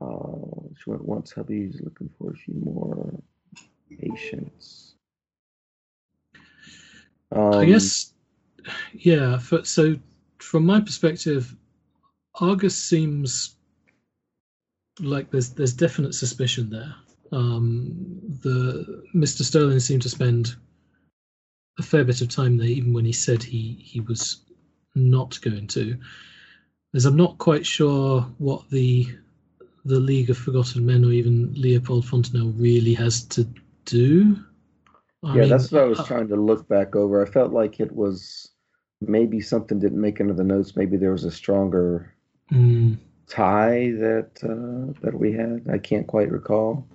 [0.00, 1.32] Uh, she went once.
[1.32, 3.20] Hubby's looking for a few more
[4.00, 4.94] patients.
[7.30, 8.12] Um, I guess,
[8.92, 9.38] yeah.
[9.38, 9.96] For, so,
[10.38, 11.54] from my perspective,
[12.40, 13.56] Argus seems
[15.00, 16.94] like there's there's definite suspicion there.
[17.32, 19.42] Um, the Mr.
[19.42, 20.54] Sterling seemed to spend
[21.78, 24.40] a fair bit of time there, even when he said he he was
[24.94, 25.98] not going to.
[26.94, 29.06] As I'm not quite sure what the
[29.84, 33.46] the League of Forgotten Men or even Leopold Fontenelle really has to
[33.84, 34.36] do.
[35.22, 37.24] I yeah, mean, that's what I was uh, trying to look back over.
[37.24, 38.50] I felt like it was
[39.00, 40.76] maybe something didn't make into the notes.
[40.76, 42.14] Maybe there was a stronger
[42.52, 45.66] mm, tie that uh, that we had.
[45.72, 46.86] I can't quite recall.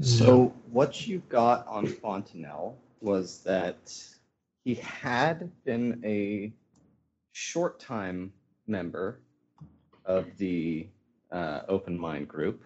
[0.00, 3.92] So what you got on Fontenelle was that
[4.64, 6.52] he had been a
[7.32, 8.32] short time
[8.68, 9.18] member
[10.04, 10.86] of the
[11.32, 12.62] uh, Open Mind group,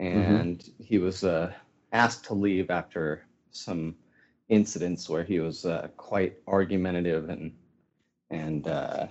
[0.00, 1.52] and he was uh,
[1.92, 3.94] asked to leave after some
[4.48, 7.52] incidents where he was uh, quite argumentative and
[8.30, 9.06] and uh,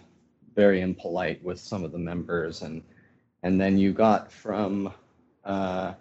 [0.53, 2.83] very impolite with some of the members, and
[3.41, 4.91] and then you got from
[5.45, 5.93] uh,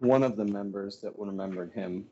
[0.00, 2.06] one of the members that remembered him.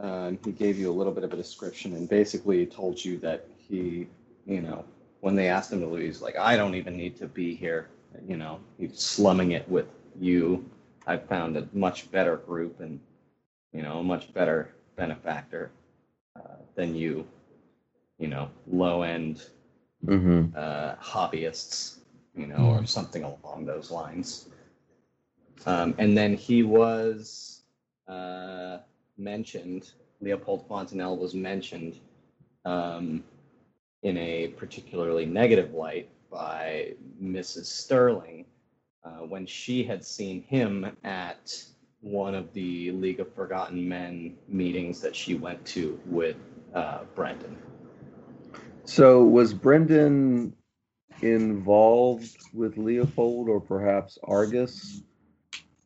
[0.00, 3.46] Um, he gave you a little bit of a description and basically told you that
[3.58, 4.08] he,
[4.46, 4.84] you know,
[5.20, 7.88] when they asked him to leave, he's like, I don't even need to be here.
[8.26, 9.86] You know, he's slumming it with
[10.18, 10.64] you.
[11.06, 13.00] I found a much better group and,
[13.72, 15.70] you know, a much better benefactor
[16.36, 17.26] uh, than you,
[18.18, 19.42] you know, low end
[20.06, 20.52] Mm-hmm.
[20.54, 21.98] uh, hobbyists,
[22.34, 22.80] you know, Mm.
[22.80, 24.48] or something along those lines.
[25.66, 27.62] Um, and then he was
[28.08, 28.78] uh,
[29.18, 31.98] mentioned, Leopold Fontenelle was mentioned
[32.64, 33.22] um,
[34.02, 37.66] in a particularly negative light by Mrs.
[37.66, 38.46] Sterling
[39.04, 41.64] uh, when she had seen him at
[42.00, 46.36] one of the League of Forgotten Men meetings that she went to with
[46.74, 47.56] uh, Brendan.
[48.84, 50.54] So was Brendan
[51.20, 55.02] involved with Leopold or perhaps Argus?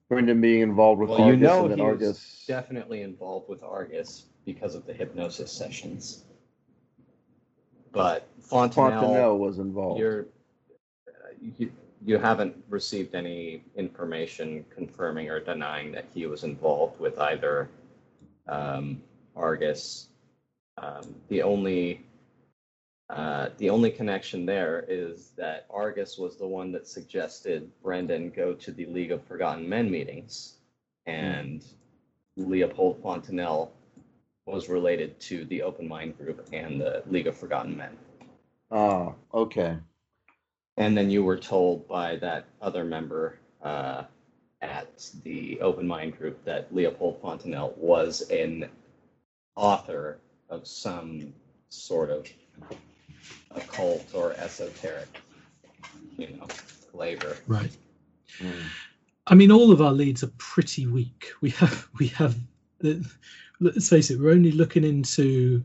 [0.08, 2.44] Brendan being involved with Well, Argus you know and he was Argus.
[2.46, 6.24] definitely involved with Argus because of the hypnosis sessions.
[7.92, 10.00] But Fontenelle, Fontenelle was involved.
[10.00, 10.26] you're,
[11.58, 11.70] you,
[12.04, 17.68] you haven't received any information confirming or denying that he was involved with either
[18.48, 19.00] um,
[19.36, 20.08] Argus.
[20.76, 22.04] Um, the only
[23.14, 28.54] uh, the only connection there is that Argus was the one that suggested Brendan go
[28.54, 30.54] to the League of Forgotten Men meetings,
[31.06, 31.64] and
[32.36, 33.70] Leopold Fontenelle
[34.46, 37.96] was related to the Open Mind Group and the League of Forgotten Men.
[38.72, 39.76] Ah, okay.
[40.76, 44.02] And then you were told by that other member uh,
[44.60, 48.68] at the Open Mind Group that Leopold Fontenelle was an
[49.54, 50.18] author
[50.50, 51.32] of some
[51.68, 52.28] sort of
[53.74, 55.20] occult or esoteric,
[56.16, 57.36] you know, flavor.
[57.46, 57.70] right.
[58.38, 58.62] Mm.
[59.26, 61.32] I mean, all of our leads are pretty weak.
[61.40, 62.36] We have we have.
[62.80, 63.04] the-
[63.60, 64.18] Let's face it.
[64.20, 65.62] We're only looking into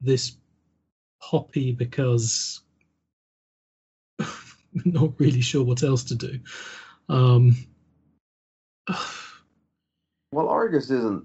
[0.00, 0.36] this
[1.20, 2.62] poppy because
[4.18, 4.26] we're
[4.86, 6.40] not really sure what else to do.
[7.10, 7.54] Um,
[10.32, 11.24] Well, Argus isn't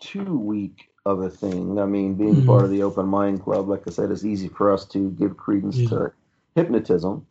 [0.00, 1.78] too weak of a thing.
[1.78, 2.46] I mean, being Mhm.
[2.46, 5.36] part of the Open Mind Club, like I said, it's easy for us to give
[5.36, 5.88] credence Yeah.
[5.88, 6.12] to
[6.54, 7.26] hypnotism.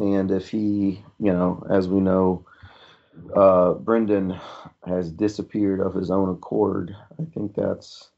[0.00, 2.44] And if he, you know, as we know,
[3.34, 4.36] uh, Brendan
[4.84, 8.10] has disappeared of his own accord, I think that's.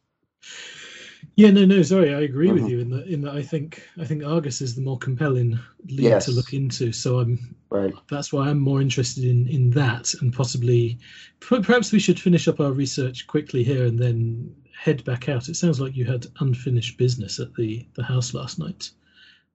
[1.36, 2.70] yeah, no, no, sorry, I agree with Mhm.
[2.70, 3.06] you in that.
[3.06, 6.24] In that, I think I think Argus is the more compelling lead Yes.
[6.26, 6.92] to look into.
[6.92, 7.94] So I'm Right.
[8.10, 10.98] that's why I'm more interested in in that, and possibly
[11.40, 15.48] perhaps we should finish up our research quickly here and then head back out.
[15.48, 18.90] It sounds like you had unfinished business at the the house last night.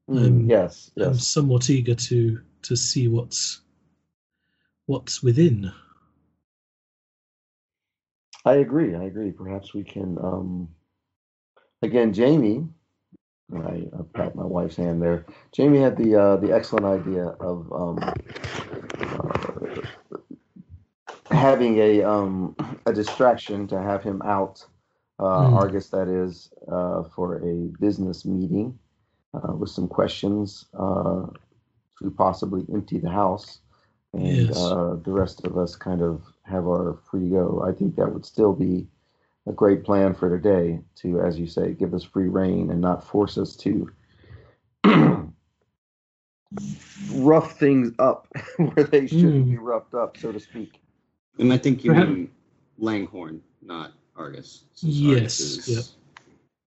[0.09, 3.61] Mm, Um, yes, I'm somewhat eager to to see what's
[4.87, 5.71] what's within.
[8.45, 8.95] I agree.
[8.95, 9.31] I agree.
[9.31, 10.17] Perhaps we can.
[10.19, 10.69] Um,
[11.81, 12.67] again, Jamie,
[13.53, 15.25] I, I pat my wife's hand there.
[15.53, 17.99] Jamie had the uh, the excellent idea of um,
[19.01, 19.81] uh,
[21.31, 22.55] having a um,
[22.85, 24.65] a distraction to have him out,
[25.19, 25.49] uh, Hmm.
[25.49, 28.77] Argus, that is, uh, for a business meeting
[29.33, 31.25] uh, with some questions uh,
[31.99, 33.59] to possibly empty the house
[34.13, 34.57] and Yes.
[34.57, 37.63] uh, the rest of us kind of have our free go.
[37.67, 38.87] I think that would still be
[39.47, 43.03] a great plan for today to, as you say, give us free rein and not
[43.07, 43.91] force us to
[47.11, 48.27] rough things up
[48.57, 49.51] where they shouldn't Mm.
[49.51, 50.79] be roughed up, so to speak.
[51.37, 52.31] And I think you Perhaps- mean
[52.77, 54.63] Langhorn, not Argus.
[54.73, 55.85] since Yes, Argus is yep.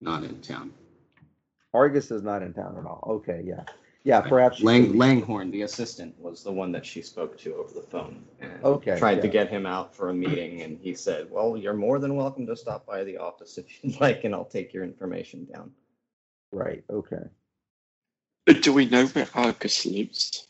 [0.01, 0.73] Not in town.
[1.73, 3.03] Argus is not in town at all.
[3.07, 3.63] Okay, yeah.
[4.05, 4.59] Yeah, perhaps.
[4.59, 7.81] you Lang, could- Langhorn, the assistant, was the one that she spoke to over the
[7.87, 9.33] phone and Okay, tried to yeah.
[9.33, 10.61] get him out for a meeting.
[10.61, 13.99] And he said, Well, you're more than welcome to stop by the office if you'd
[14.01, 15.71] like, and I'll take your information down.
[16.51, 17.23] Right, okay.
[18.61, 20.47] Do we know where Argus lives?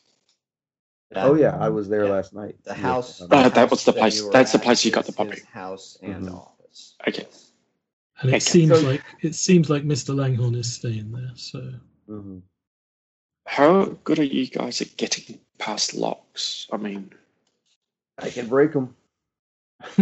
[1.12, 2.12] That- oh yeah, I was there yeah.
[2.12, 2.56] last night.
[2.64, 3.22] The with, house.
[3.22, 5.02] um, Uh, that house was the place- you were that's the at place you got
[5.02, 5.36] is the puppy.
[5.36, 6.34] his House and Mhm.
[6.36, 6.96] office.
[7.08, 7.28] Okay.
[8.20, 8.40] And it Okay.
[8.40, 10.16] seems So- like it seems like Mr.
[10.16, 11.32] Langhorn is staying there.
[11.36, 11.60] So
[12.10, 12.42] mhm.
[13.46, 16.68] How good are you guys at getting past locks?
[16.72, 17.12] I mean,
[18.18, 18.96] I can break them.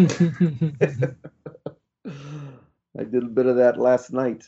[2.97, 4.43] I did a bit of that last night,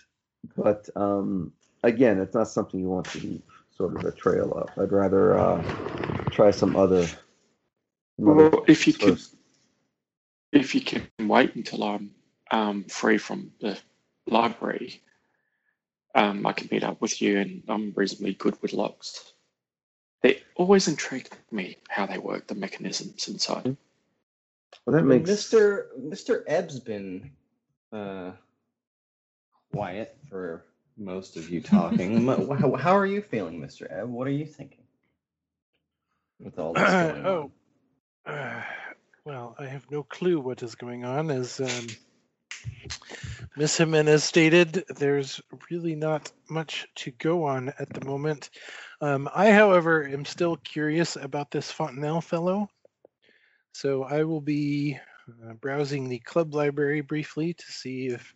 [0.55, 1.51] but um,
[1.83, 3.41] again, it's not something you want to leave
[3.75, 4.69] sort of a trail of.
[4.81, 5.61] I'd rather uh,
[6.31, 7.07] try some other.
[7.07, 9.35] some other well, if you can, first.
[10.51, 12.11] if you can wait until I'm
[12.51, 13.77] um, free from the
[14.27, 15.01] library,
[16.15, 19.33] um, I can meet up with you, and I'm reasonably good with locks.
[20.21, 23.75] They always intrigued me how they work, the mechanisms inside.
[24.85, 25.85] Well, that makes Mr.
[25.99, 26.43] Mr.
[26.47, 27.31] Ebb's been
[27.91, 28.31] uh,
[29.71, 30.65] quiet for
[30.97, 32.27] most of you talking.
[32.27, 33.87] How, how are you feeling, Mr.
[33.89, 34.09] Ebb?
[34.09, 34.83] What are you thinking
[36.39, 37.51] with all this going oh,
[38.25, 38.33] on?
[38.33, 38.63] uh,
[39.25, 41.31] well, I have no clue what is going on.
[41.31, 41.87] As um,
[43.55, 45.39] Miss Jimenez stated, there's
[45.69, 48.49] really not much to go on at the moment.
[48.99, 52.67] Um, I, however, am still curious about this Fontenelle fellow.
[53.73, 54.97] So I will be
[55.47, 58.33] uh, browsing the club library briefly to see if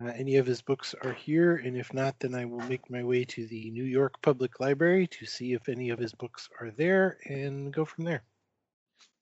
[0.00, 1.56] uh, any of his books are here.
[1.56, 5.08] And if not, then I will make my way to the New York Public Library
[5.08, 8.22] to see if any of his books are there and go from there.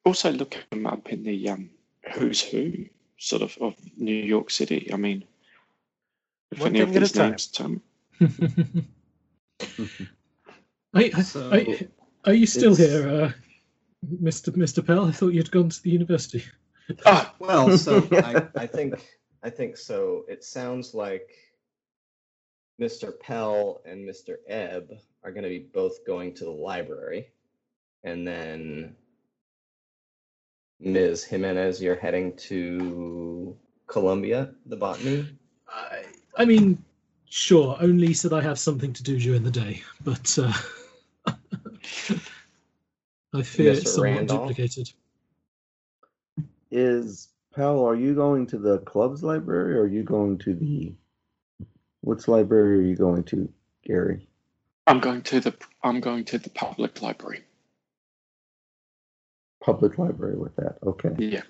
[0.05, 1.71] Also, look him up in the um,
[2.13, 2.73] who's who
[3.21, 4.91] sort of of New York City.
[4.93, 5.25] I mean,
[6.51, 7.29] if One any of thing at these time.
[7.31, 7.83] names come,
[10.95, 11.65] are, So, are,
[12.25, 13.33] are you still it's- here, uh,
[14.23, 14.51] Mr.
[14.57, 14.85] Mr.
[14.85, 15.05] Pell?
[15.07, 16.43] I thought you'd gone to the university.
[17.07, 18.95] ah, well, so I, I think
[19.43, 20.25] I think so.
[20.29, 21.29] It sounds like
[22.81, 23.13] Mr.
[23.21, 24.37] Pell and Mr.
[24.49, 24.91] Ebb
[25.23, 27.29] are going to be both going to the library,
[28.03, 28.97] and then
[30.81, 31.25] Ms.
[31.25, 33.57] Jimenez, you're heading to
[33.87, 35.27] Columbia, the botany.
[35.69, 36.05] I,
[36.37, 36.83] I mean,
[37.29, 37.77] sure.
[37.81, 40.53] Only said I have something to do during the day, but uh,
[43.35, 44.49] I fear it's somewhat Randolph?
[44.49, 44.91] duplicated.
[46.71, 47.85] is Pal.
[47.85, 50.95] Are you going to the club's library, or are you going to the?
[52.03, 53.53] Which library are you going to,
[53.85, 54.27] Gary?
[54.87, 57.43] I'm going to the I'm going to the public library.
[59.63, 60.77] Public library with that.
[60.83, 61.11] Okay.
[61.19, 61.43] Yeah,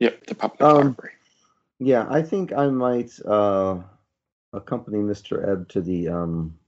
[0.00, 1.12] yep, the public Um, library.
[1.78, 3.78] Yeah, I think I might uh,
[4.52, 5.48] accompany Mr.
[5.48, 6.08] Ebb to the.
[6.08, 6.58] Um,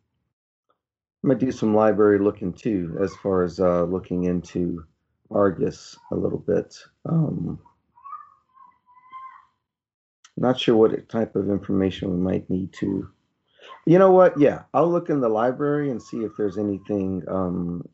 [1.22, 4.84] I might do some library looking too, as far as uh, looking into
[5.30, 6.78] Argus a little bit.
[7.04, 7.58] Um,
[10.36, 13.10] not sure what type of information we might need to.
[13.84, 14.38] You know what?
[14.40, 17.86] Yeah, I'll look in the library and see if there's anything um,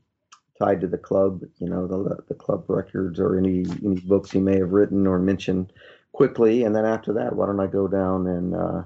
[0.59, 1.43] tied to the club.
[1.59, 5.19] You know, the the club records or any any books he may have written or
[5.19, 5.73] mentioned
[6.13, 8.83] quickly, and then after that, why don't I go down and uh,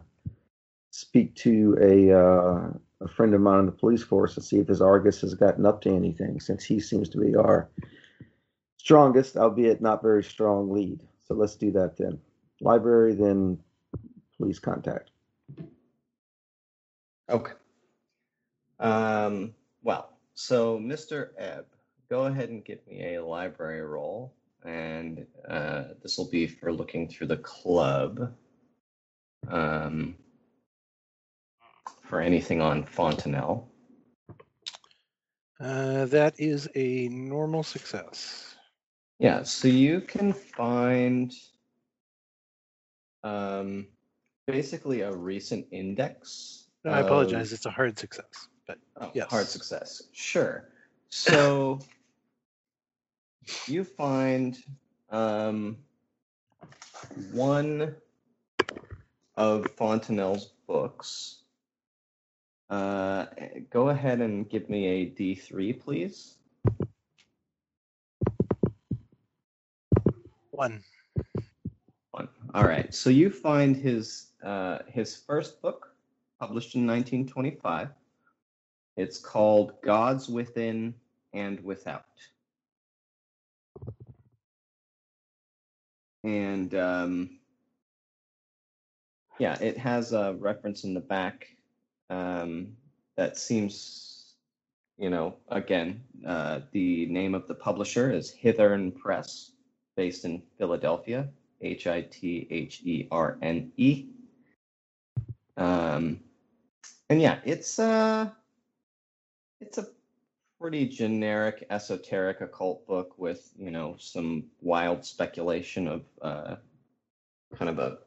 [0.91, 4.69] speak to a uh, a friend of mine in the police force and see if
[4.69, 7.69] his Argus has gotten up to anything, since he seems to be our
[8.77, 11.01] strongest, albeit not very strong lead.
[11.27, 12.19] So let's do that then.
[12.61, 13.59] Library, then
[14.37, 15.11] police contact.
[17.31, 17.53] Okay.
[18.81, 20.11] Um, well,
[20.41, 21.31] so Mr.
[21.37, 21.67] Ebb,
[22.09, 24.33] go ahead and give me a library roll,
[24.65, 28.33] and uh, this will be for looking through the club
[29.49, 30.17] um,
[32.09, 33.69] for anything on Fontenelle.
[35.61, 38.57] Uh, that is a normal success.
[39.19, 41.35] Yeah, so you can find
[43.23, 43.89] um,
[44.47, 46.71] basically a recent index.
[46.83, 47.53] No, I apologize.
[47.53, 49.29] It's a hard success, but Oh, Yes.
[49.31, 50.03] hard success.
[50.13, 50.69] Sure.
[51.13, 51.81] So
[53.67, 54.57] you find
[55.11, 55.79] um,
[57.33, 57.97] one
[59.37, 61.43] of Fontenelle's books.
[62.69, 63.27] Uh,
[63.71, 66.37] go ahead and give me a D3, please.
[70.53, 70.85] one.
[72.13, 72.29] One.
[72.55, 72.95] All right.
[72.95, 75.93] So you find his uh, his first book,
[76.39, 77.89] published in 1925.
[79.01, 80.95] It's called Gods Within
[81.33, 82.05] and Without.
[86.23, 87.39] And um,
[89.39, 91.49] yeah, it has a reference in the back
[92.11, 92.77] um,
[93.17, 94.35] that seems,
[94.99, 99.53] you know, again, uh, the name of the publisher is Hithern Press,
[99.97, 101.31] based in Philadelphia.
[101.63, 104.09] H I T H E R N E.
[105.57, 106.21] Um,
[107.09, 108.31] and yeah, it's uh,
[109.61, 109.87] it's a
[110.61, 116.57] pretty generic esoteric occult book with you know some wild speculation of uh,
[117.57, 117.99] kind of a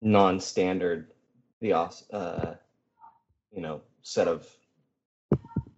[0.00, 1.10] non-standard
[1.60, 2.54] theos uh,
[3.52, 4.46] you know set of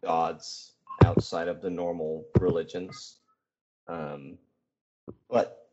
[0.03, 0.73] gods
[1.05, 3.17] outside of the normal religions.
[3.89, 4.39] Um,
[5.29, 5.69] but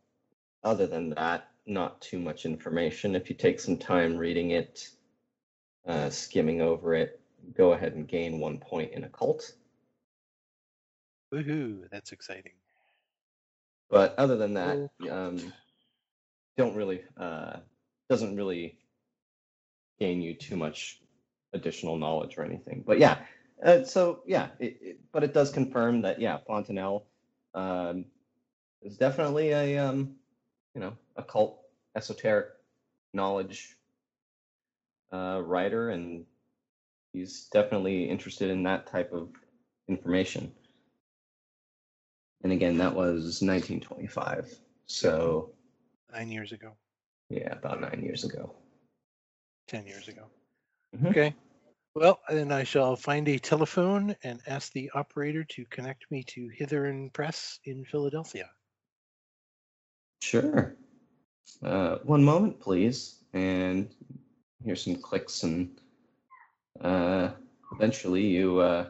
[0.63, 3.15] other than that not too much information.
[3.15, 4.89] If you take some time reading it
[5.88, 7.22] uh, skimming over it
[7.55, 9.53] go ahead and gain one point in occult
[11.33, 11.89] Woohoo!
[11.91, 12.51] That's exciting.
[13.89, 15.53] but other than that um,
[16.57, 17.57] don't really uh,
[18.09, 18.77] doesn't really
[19.99, 21.01] gain you too much
[21.53, 23.17] additional knowledge or anything but yeah
[23.63, 27.05] uh, so yeah it, it, but it does confirm that yeah fontanelle
[27.55, 28.05] um,
[28.81, 30.15] is definitely a um,
[30.75, 31.59] you know occult
[31.95, 32.47] esoteric
[33.13, 33.77] knowledge
[35.11, 36.25] uh, writer and
[37.14, 39.30] he's definitely interested in that type of
[39.88, 40.51] information
[42.43, 44.53] and again that was 1925
[44.86, 45.51] so
[46.11, 46.74] Nine years ago,
[47.30, 48.53] yeah about nine years ago
[49.68, 50.26] ten years ago.
[50.95, 51.09] Mhm.
[51.09, 51.36] Okay.
[51.95, 56.49] Well, then I shall find a telephone and ask the operator to connect me to
[56.59, 58.49] Hithern Press in Philadelphia.
[60.22, 60.76] Sure.
[61.61, 63.24] Uh, one moment, please.
[63.34, 63.93] And
[64.64, 65.80] here's some clicks, and
[66.82, 67.30] uh,
[67.71, 68.89] eventually you uh,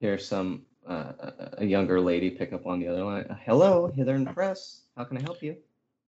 [0.00, 1.12] hear some uh,
[1.58, 3.24] a- younger lady pick up on the other line.
[3.44, 4.82] Hello, Hithern Press.
[4.96, 5.56] How can I help you?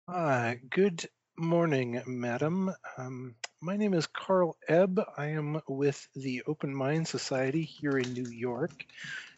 [0.09, 1.07] Ah, good
[1.37, 2.73] morning, madam.
[2.99, 5.01] Um, my name is Carl Ebb.
[5.17, 8.85] I am with the Open Mind Society here in New York,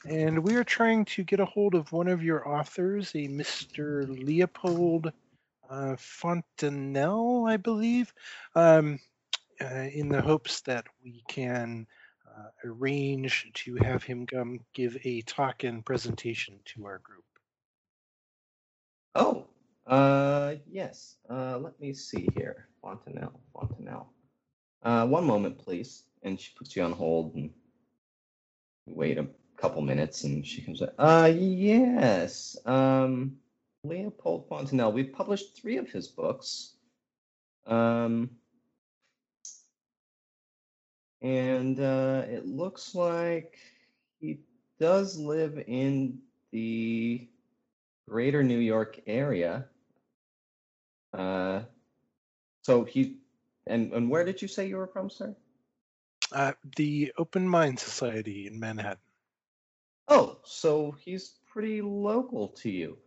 [0.06, 4.06] and we are trying to get a hold of one of your authors, a Mr.
[4.08, 5.12] Leopold
[5.70, 8.12] uh, Fontenelle, I believe,
[8.54, 9.13] um, uh,
[9.60, 11.86] in the hopes that we can
[12.36, 17.24] uh, arrange to have him come give a talk and presentation to our group.
[19.14, 19.46] Oh,
[19.86, 21.16] uh, yes.
[21.30, 22.68] Uh, let me see here.
[22.82, 24.12] Fontanelle, Fontanelle.
[24.82, 26.04] Uh, one moment, please.
[26.22, 27.50] And she puts you on hold and
[28.86, 29.26] wait a
[29.56, 30.94] couple minutes and she comes up.
[30.98, 32.56] Uh, yes.
[32.66, 33.36] Um,
[33.84, 34.92] Leopold Fontanelle.
[34.92, 36.74] We've published three of his books.
[37.66, 38.30] Um,
[41.24, 43.56] and uh, it looks like
[44.20, 44.40] he
[44.78, 46.18] does live in
[46.52, 47.26] the
[48.06, 49.64] greater New York area.
[51.14, 51.62] Uh,
[52.60, 53.16] so he,
[53.66, 55.34] and and where did you say you were from, sir?
[56.30, 58.98] Uh, the Open Mind Society in Manhattan.
[60.08, 62.98] Oh, so he's pretty local to you.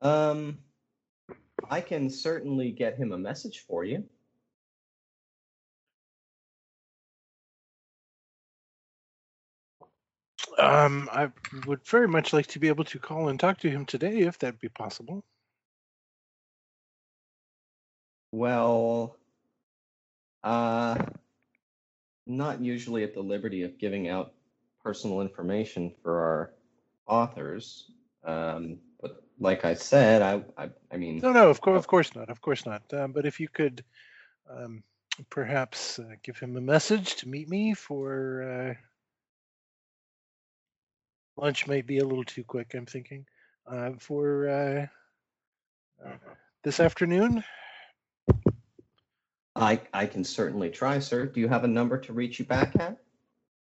[0.00, 0.58] Um,
[1.68, 4.04] I can certainly get him a message for you.
[10.58, 11.30] Um, I
[11.66, 14.38] would very much like to be able to call and talk to him today, if
[14.38, 15.24] that'd be possible.
[18.32, 19.16] Well,
[20.42, 20.96] uh,
[22.26, 24.32] not usually at the liberty of giving out
[24.82, 26.52] personal information for our
[27.06, 27.90] authors.
[28.24, 32.14] Um, but like I said, I, I, I mean, No, no, of course, of course
[32.14, 32.82] not, of course not.
[32.92, 33.84] Um, but if you could,
[34.50, 34.82] um,
[35.30, 38.74] perhaps uh, give him a message to meet me for uh,
[41.36, 41.66] lunch.
[41.66, 42.74] Might be a little too quick.
[42.74, 43.26] I'm thinking
[43.66, 44.86] uh, for uh,
[46.06, 46.16] uh,
[46.62, 47.44] this afternoon.
[49.56, 51.26] I, I can certainly try, sir.
[51.26, 52.98] Do you have a number to reach you back at?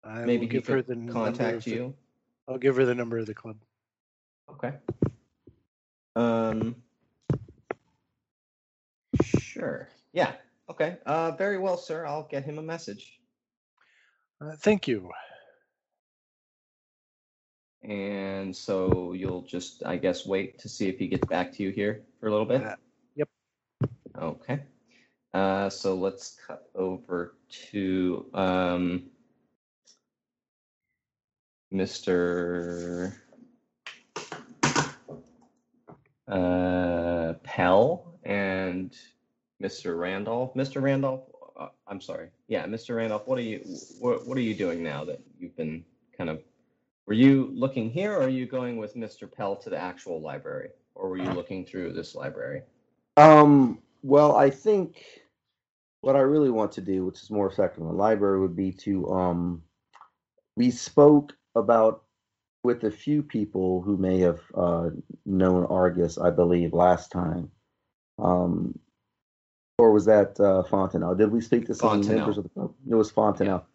[0.05, 1.95] I Maybe give her the contact the- you.
[2.49, 3.57] I'll give her the number of the club.
[4.51, 4.73] Okay.
[6.17, 6.77] Um.
[9.39, 9.89] Sure.
[10.13, 10.33] Yeah.
[10.69, 10.97] Okay.
[11.07, 11.33] Uh.
[11.33, 12.07] Very well, sir.
[12.07, 13.21] I'll get him a message.
[14.41, 15.11] Uh, thank you.
[17.83, 21.71] And so you'll just, I guess, wait to see if he gets back to you
[21.71, 22.63] here for a little bit.
[22.63, 22.77] Uh,
[23.17, 23.29] yep.
[24.17, 24.61] Okay.
[25.33, 25.71] Uh.
[25.71, 27.35] So let's cut over
[27.71, 29.11] to um.
[31.73, 33.15] Mr.
[36.27, 38.97] Uh, Pell and
[39.63, 39.99] Mr.
[39.99, 40.55] Randolph.
[40.55, 40.83] Mr.
[40.83, 41.23] Randolph,
[41.59, 42.31] uh, I'm sorry.
[42.49, 42.97] Yeah, Mr.
[42.97, 43.61] Randolph, what are you
[43.99, 45.85] what, what are you doing now that you've been
[46.17, 46.43] kind of
[47.11, 49.29] were you looking here or are you going with Mr.
[49.31, 52.63] Pell to the actual library or were you looking through this library?
[53.17, 55.05] Um, well, I think
[56.03, 58.71] what I really want to do, which is more effective in the library, would be
[58.85, 59.63] to um,
[60.55, 62.05] we spoke about
[62.63, 64.91] with a few people who may have uh,
[65.27, 67.51] known Argus, I believe, last time.
[68.21, 68.79] Um,
[69.79, 71.17] or was that uh, Fontenelle?
[71.17, 72.19] Did we speak to some Fontenelle.
[72.19, 72.71] members of the?
[72.89, 73.67] It was Fontenelle.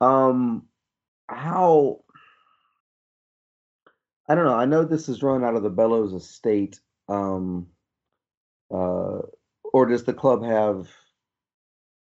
[0.00, 0.64] Um,
[1.28, 2.00] how
[4.30, 4.54] I don't know.
[4.54, 6.78] I know this is run out of the Bellows estate.
[7.08, 7.66] Um,
[8.72, 9.22] uh,
[9.72, 10.88] or does the club have?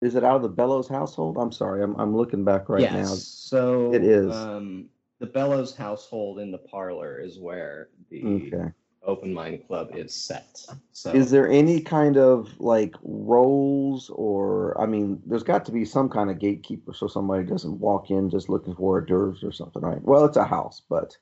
[0.02, 1.38] Is it out of the Bellows household?
[1.40, 2.98] I'm sorry, I'm I'm looking back right now.
[2.98, 3.26] yes.
[3.26, 4.36] So It is.
[4.36, 4.90] Um,
[5.20, 8.52] the Bellows household in the parlor is where the.
[8.54, 8.74] Okay.
[9.02, 10.60] Open Mind Club is set.
[10.92, 15.86] So Is there any kind of like roles, or I mean, there's got to be
[15.86, 19.54] some kind of gatekeeper, so somebody doesn't walk in just looking for hors d'oeuvres or
[19.54, 20.04] something, right?
[20.04, 21.18] Well, it's a house, but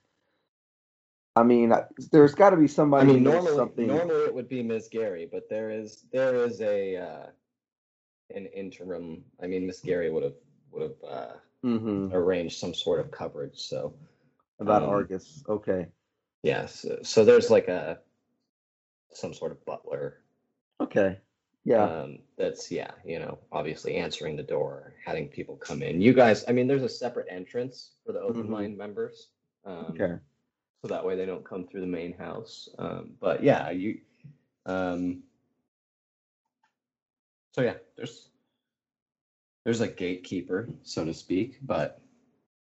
[1.40, 1.74] I mean,
[2.12, 3.10] there's got to be somebody.
[3.10, 3.88] I mean, normally, something.
[3.88, 7.26] normally it would be Miss Gary, but there is there is a uh,
[8.36, 9.24] an interim.
[9.42, 10.36] I mean, Miss Gary would have
[10.72, 11.34] would have uh,
[11.64, 12.14] mm-hmm.
[12.14, 13.60] arranged some sort of coverage.
[13.60, 13.94] So
[14.60, 15.44] About Um, Argus.
[15.48, 15.88] Okay.
[16.42, 18.00] yes, so, so there's like a
[19.14, 20.22] some sort of butler.
[20.82, 21.18] Okay.
[21.64, 21.84] Yeah.
[21.84, 26.02] Um, that's yeah, you know, obviously answering the door, having people come in.
[26.02, 28.50] You guys, I mean, there's a separate entrance for the open Mhm.
[28.50, 29.30] mind members.
[29.66, 30.18] Um, okay.
[30.82, 32.70] So that way they don't come through the main house.
[32.78, 34.00] Um, but yeah, you.
[34.66, 35.24] Um,
[37.52, 38.30] so yeah, there's
[39.64, 42.02] there's a gatekeeper, so to speak, but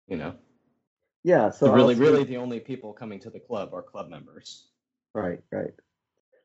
[0.08, 0.34] you know,
[1.22, 1.50] Yeah.
[1.50, 4.68] So really, I'll really, the only people coming to the club are club members.
[5.14, 5.40] Right.
[5.52, 5.72] Right.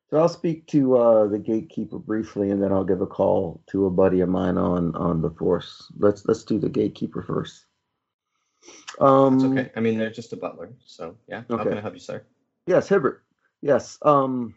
[0.10, 3.88] So I'll speak to uh, the gatekeeper briefly, and then I'll give a call to
[3.88, 5.92] a buddy of mine on on the force.
[5.98, 7.66] Let's let's do the gatekeeper first.
[9.00, 9.72] Um, It's okay.
[9.76, 11.44] I mean, they're just a butler, so yeah.
[11.50, 12.24] How can I help you, sir?
[12.68, 13.24] Yes, Hibbert.
[13.62, 13.98] Yes.
[14.02, 14.56] Um,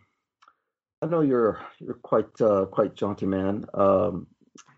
[1.02, 3.64] I know you're you're quite uh, quite jaunty man.
[3.74, 4.26] Um,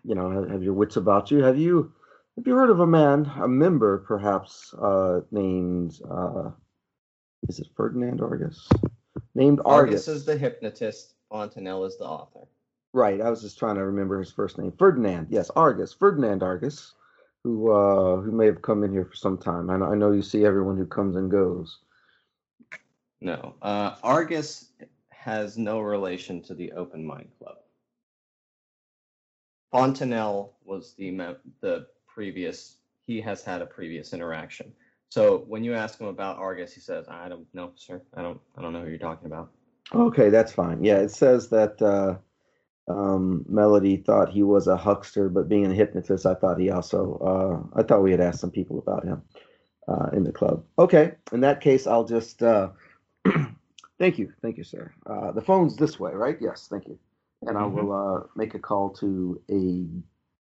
[0.03, 1.43] you know, have, have your wits about you.
[1.43, 1.93] Have you
[2.37, 6.51] have you heard of a man, a member perhaps, uh, named uh,
[7.47, 8.69] is it Ferdinand Argus?
[9.35, 10.07] Named Argus Argus.
[10.07, 11.15] is the hypnotist.
[11.29, 12.47] Fontanelle is the author.
[12.93, 13.21] Right.
[13.21, 14.73] I was just trying to remember his first name.
[14.77, 15.27] Ferdinand.
[15.29, 15.93] Yes, Argus.
[15.93, 16.93] Ferdinand Argus,
[17.43, 19.69] who uh, who may have come in here for some time.
[19.69, 21.79] I know, I know you see everyone who comes and goes.
[23.19, 24.69] No, uh, Argus
[25.09, 27.57] has no relation to the Open Mind Club.
[29.71, 32.77] Fontanelle was the the previous.
[33.05, 34.71] He has had a previous interaction.
[35.09, 38.01] So when you ask him about Argus, he says, "I don't know, sir.
[38.15, 38.39] I don't.
[38.57, 39.51] I don't know who you're talking about."
[39.93, 40.83] Okay, that's fine.
[40.83, 42.17] Yeah, it says that uh,
[42.91, 47.17] um, Melody thought he was a huckster, but being a hypnotist, I thought he also.
[47.75, 49.21] Uh, I thought we had asked some people about him
[49.87, 50.63] uh, in the club.
[50.79, 52.41] Okay, in that case, I'll just.
[52.43, 52.69] Uh,
[53.99, 54.93] thank you, thank you, sir.
[55.05, 56.37] Uh, the phone's this way, right?
[56.41, 56.97] Yes, thank you.
[57.43, 57.73] And I Mhm.
[57.73, 59.85] will uh, make a call to a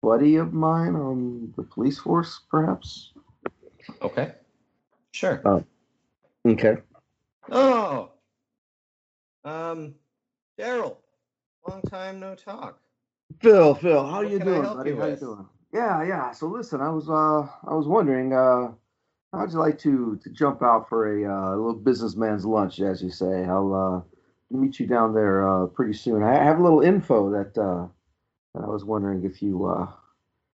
[0.02, 3.12] buddy of mine on the police force, perhaps.
[4.02, 4.32] Okay.
[5.12, 5.40] Sure.
[5.44, 5.60] Uh,
[6.46, 6.76] Okay.
[7.50, 8.10] Oh.
[9.44, 9.94] Um,
[10.58, 10.96] Daryl.
[11.68, 12.78] Long time no talk.
[13.40, 14.90] Phil, Phil, how What you doing, buddy?
[14.90, 15.46] you how you doing?
[15.72, 16.30] Yeah, yeah.
[16.30, 18.72] So listen, I was uh I was wondering, uh
[19.32, 23.10] how'd you like to to jump out for a uh, little businessman's lunch, as you
[23.10, 23.44] say?
[23.44, 26.22] I'll uh meet you down there uh pretty soon.
[26.22, 27.88] I have a little info that uh
[28.54, 29.88] that I was wondering if you uh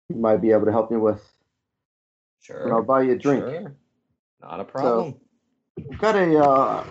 [0.09, 1.22] you might be able to help me with.
[2.42, 2.64] Sure.
[2.64, 3.44] And I'll buy you a drink.
[3.44, 3.76] Sure.
[4.40, 5.16] Not a problem.
[5.90, 6.84] I've got a uh,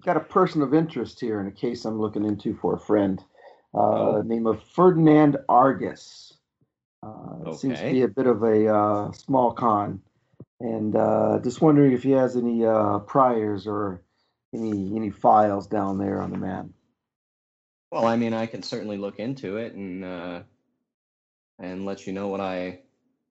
[0.00, 3.22] got a person of interest here in a case I'm looking into for a friend.
[3.72, 3.78] Uh,
[4.18, 4.22] Oh.
[4.22, 6.36] name of Ferdinand Argus.
[7.02, 10.02] Uh, it Seems to be a bit of a uh, small con,
[10.60, 14.02] and uh, just wondering if he has any uh, priors or
[14.52, 16.74] any any files down there on the man.
[17.90, 20.42] Well, I mean, I can certainly look into it and uh,
[21.58, 22.80] and let you know what I,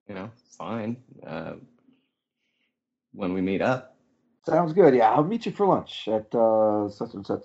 [0.08, 1.54] you know, find uh,
[3.12, 3.96] when we meet up.
[4.46, 4.94] Sounds good.
[4.94, 7.44] Yeah, I'll meet you for lunch at uh, such and such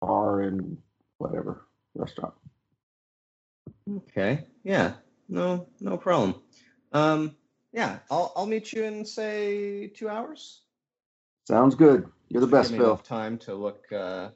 [0.00, 0.78] bar and
[1.18, 2.34] whatever restaurant.
[3.96, 4.46] Okay.
[4.64, 4.94] Yeah.
[5.28, 5.66] No.
[5.80, 6.36] No problem.
[6.92, 7.36] Um.
[7.72, 7.98] Yeah.
[8.10, 10.62] I'll I'll meet you in say two hours.
[11.48, 12.08] Sounds good.
[12.28, 12.88] You're the Should best, give me Phil.
[12.92, 14.28] enough time to look, uh,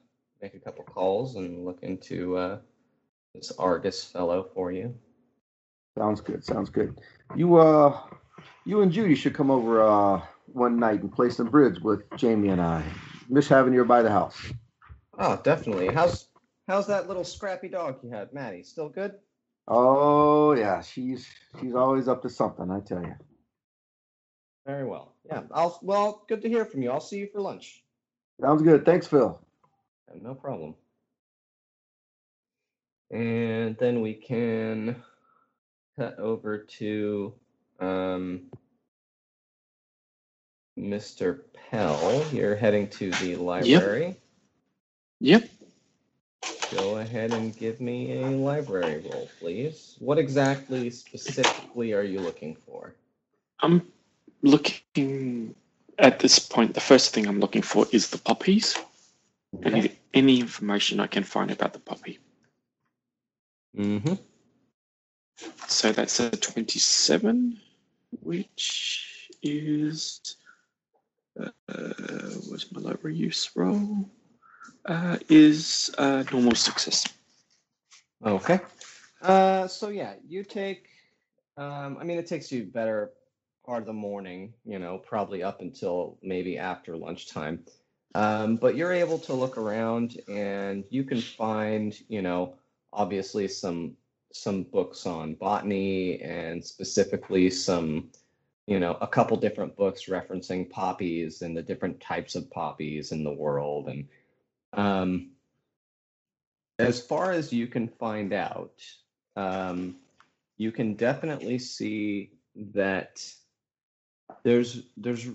[0.43, 2.59] make a couple calls and look into uh,
[3.35, 4.95] this Argus fellow for you.
[5.97, 6.45] Sounds good.
[6.45, 7.01] Sounds good.
[7.37, 8.01] You uh,
[8.65, 12.49] you and Judy should come over uh one night and play some bridge with Jamie
[12.49, 12.83] and I.
[13.29, 14.37] Miss having you by the house.
[15.19, 15.95] Oh, definitely.
[15.95, 16.27] How's
[16.69, 18.63] how's that little scrappy dog you had, Maddie?
[18.63, 19.15] Still good?
[19.67, 21.27] Oh yeah, she's
[21.61, 22.71] she's always up to something.
[22.71, 23.15] I tell you.
[24.67, 25.15] Very well.
[25.27, 25.43] Yeah.
[25.53, 25.79] I'll.
[25.83, 26.91] Well, good to hear from you.
[26.91, 27.83] I'll see you for lunch.
[28.41, 28.85] Sounds good.
[28.85, 29.41] Thanks, Phil.
[30.21, 30.75] No problem.
[33.11, 35.03] And then we can
[35.99, 37.35] cut over to
[37.81, 38.43] um,
[40.79, 41.43] Mr.
[41.71, 42.25] Pell.
[42.33, 44.17] You're heading to the library.
[45.21, 45.43] Yep.
[45.43, 45.51] Yep.
[46.75, 49.97] Go ahead and give me a library roll, please.
[50.01, 52.95] What exactly specifically are you looking for?
[53.61, 53.87] I'm
[54.43, 55.55] looking
[55.99, 56.75] at this point.
[56.75, 58.77] The first thing I'm looking for is the poppies.
[59.63, 62.19] Any, any information I can find about the poppy.
[63.77, 64.15] Mm-hmm.
[65.69, 67.61] So that's a 27,
[68.23, 70.37] which is
[71.41, 71.51] uh,
[72.49, 74.09] where's my library use roll?
[74.87, 77.07] Uh, is uh, normal success.
[78.25, 78.61] Okay.
[79.23, 80.89] Uh, so yeah, you take.
[81.57, 83.13] Um, I mean, it takes you better
[83.65, 84.53] part of the morning.
[84.67, 87.65] You know, probably up until maybe after lunchtime.
[88.15, 92.55] Um, but you're able to look around, and you can find, you know,
[92.93, 93.97] obviously some
[94.33, 98.11] some books on botany, and specifically some,
[98.67, 103.25] you know, a couple different books referencing poppies and the different types of poppies in
[103.25, 104.07] the world, and
[104.77, 105.31] um,
[106.79, 108.83] as far as you can find out,
[109.37, 109.97] um,
[110.57, 113.25] you can definitely see that
[114.43, 115.29] there's there's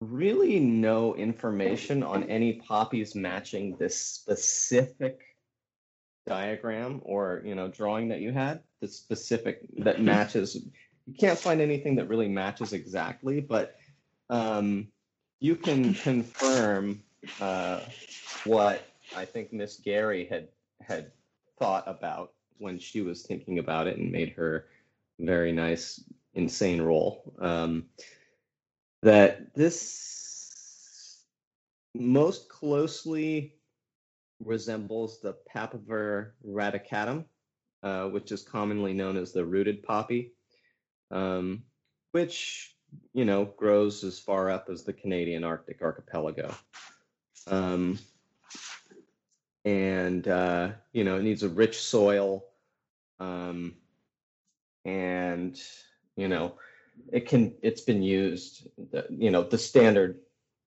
[0.00, 5.20] really no information on any poppies matching this specific
[6.26, 10.56] diagram or you know drawing that you had the specific that matches.
[11.06, 13.76] You can't find anything that really matches exactly but
[14.30, 14.88] um,
[15.40, 17.02] you can confirm
[17.40, 17.80] uh,
[18.44, 20.48] what I think Miss Gary had
[20.80, 21.12] had
[21.58, 24.66] thought about when she was thinking about it and made her
[25.18, 26.02] very nice
[26.34, 27.34] insane role.
[27.38, 27.86] Um,
[29.02, 31.24] that this
[31.94, 33.54] most closely
[34.44, 37.24] resembles the Papaver radicatum,
[37.82, 40.32] uh, which is commonly known as the rooted poppy,
[41.10, 41.62] um,
[42.12, 42.74] which
[43.12, 46.54] you know grows as far up as the Canadian Arctic archipelago.
[47.50, 47.98] Um,
[49.64, 52.44] and uh, you know it needs a rich soil,
[53.18, 53.74] um,
[54.84, 55.60] and
[56.16, 56.54] you know
[57.12, 58.68] it can it's been used.
[59.10, 60.20] You know the standard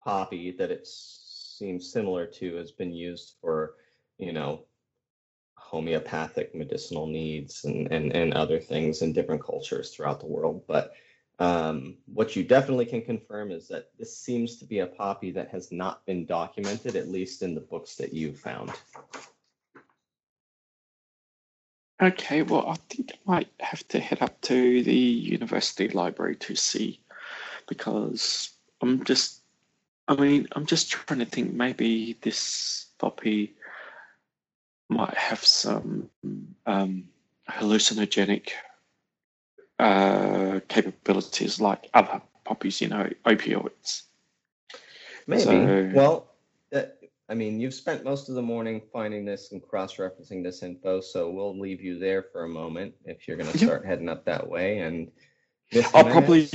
[0.04, 3.76] poppy that it seems similar to has been used for
[4.18, 4.66] you know
[5.56, 10.64] homeopathic medicinal needs and, and, and other things in different cultures throughout the world.
[10.68, 10.94] But
[11.44, 15.50] um, what you definitely can confirm is that this seems to be a poppy that
[15.50, 18.72] has not been documented, at least in the books that you found.
[22.02, 26.56] Okay, well, I think I might have to head up to the university library to
[26.56, 27.02] see
[27.68, 29.42] because I'm just,
[30.08, 33.54] I mean, I'm just trying to think maybe this poppy
[34.88, 36.10] might have some
[36.66, 37.04] um,
[37.50, 38.52] hallucinogenic
[39.80, 44.04] uh, capabilities like other poppies, you know, opioids.
[45.28, 45.44] Maybe.
[45.44, 46.36] So- well,
[46.72, 47.00] that,
[47.30, 51.30] I mean, you've spent most of the morning finding this and cross-referencing this info, so
[51.30, 53.66] we'll leave you there for a moment if you're going to Yeah.
[53.66, 54.80] start heading up that way.
[54.80, 55.12] And
[55.94, 56.50] I'll probably,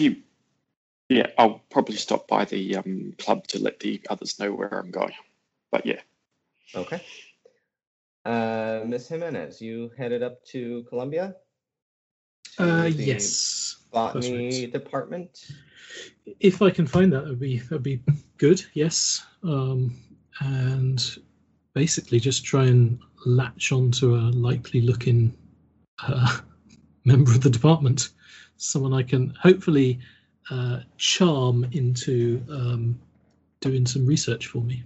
[1.09, 4.91] yeah, I'll probably stop by the um, club to let the others know where I'm
[4.91, 5.15] going.
[5.71, 6.01] But yeah,
[6.75, 7.01] Okay.
[8.25, 11.35] Uh, Miss Jimenez, you headed up to Columbia?
[12.59, 13.77] Uh, yes.
[13.91, 14.73] Botany right.
[14.73, 15.49] department?
[16.41, 18.03] If I can find that, would be that'd be
[18.37, 18.65] good.
[18.75, 19.97] Yes, um,
[20.41, 21.19] and
[21.73, 25.37] basically just try and latch onto a likely-looking
[26.03, 26.39] uh,
[27.05, 28.11] member of the department,
[28.57, 30.01] someone I can hopefully
[30.51, 33.01] uh, charm into um,
[33.61, 34.83] doing some research for me.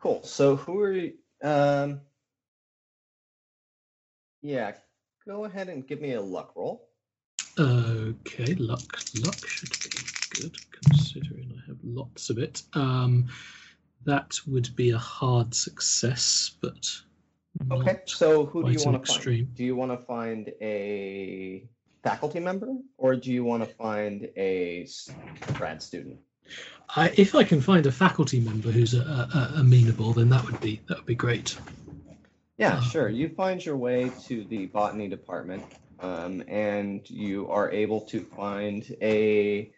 [0.00, 0.22] Cool.
[0.22, 1.12] So who are you?
[1.42, 2.00] Um,
[4.42, 4.72] yeah,
[5.26, 6.88] go ahead and give me a luck roll.
[7.58, 12.62] Okay, luck, luck should be good considering I have lots of it.
[12.74, 13.28] Um,
[14.04, 16.86] that would be a hard success, but
[17.70, 18.00] Okay.
[18.06, 19.54] So who do you want to find?
[19.54, 21.68] Do you want to find a
[22.02, 22.68] faculty member
[22.98, 24.86] or do you want to find a
[25.54, 26.18] grad student?
[26.94, 30.44] I, if I can find a faculty member who's a, a, a amenable, then that
[30.44, 31.58] would be that would be great.
[32.58, 33.08] Yeah, Uh, sure.
[33.08, 35.62] You find your way to the botany department,
[36.00, 39.70] um, and you are able to find a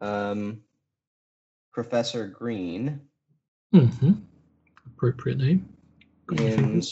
[0.00, 0.60] um,
[1.72, 3.00] Professor Green
[3.72, 4.12] hmm
[4.86, 5.68] Appropriate name.
[6.38, 6.82] In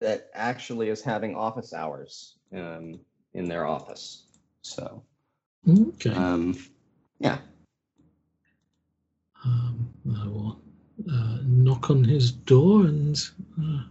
[0.00, 2.98] that actually is having office hours um,
[3.34, 4.24] in their office.
[4.62, 5.02] So,
[5.68, 6.10] Okay.
[6.14, 6.56] um,
[7.20, 7.38] yeah.
[9.44, 10.60] Um, I will
[11.10, 13.16] uh, knock on his door and
[13.60, 13.82] uh,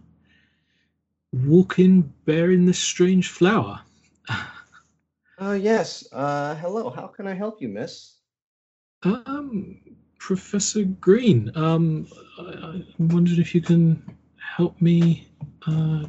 [1.34, 3.82] walk in bearing this strange flower.
[5.40, 6.08] Uh, yes.
[6.12, 6.92] Uh, hello.
[6.92, 8.18] How can I help you, miss?
[9.02, 9.80] Um,
[10.20, 12.06] Professor Green, um,
[12.38, 14.04] I, I'm wondering if you can
[14.38, 15.28] help me.
[15.66, 16.06] Uh,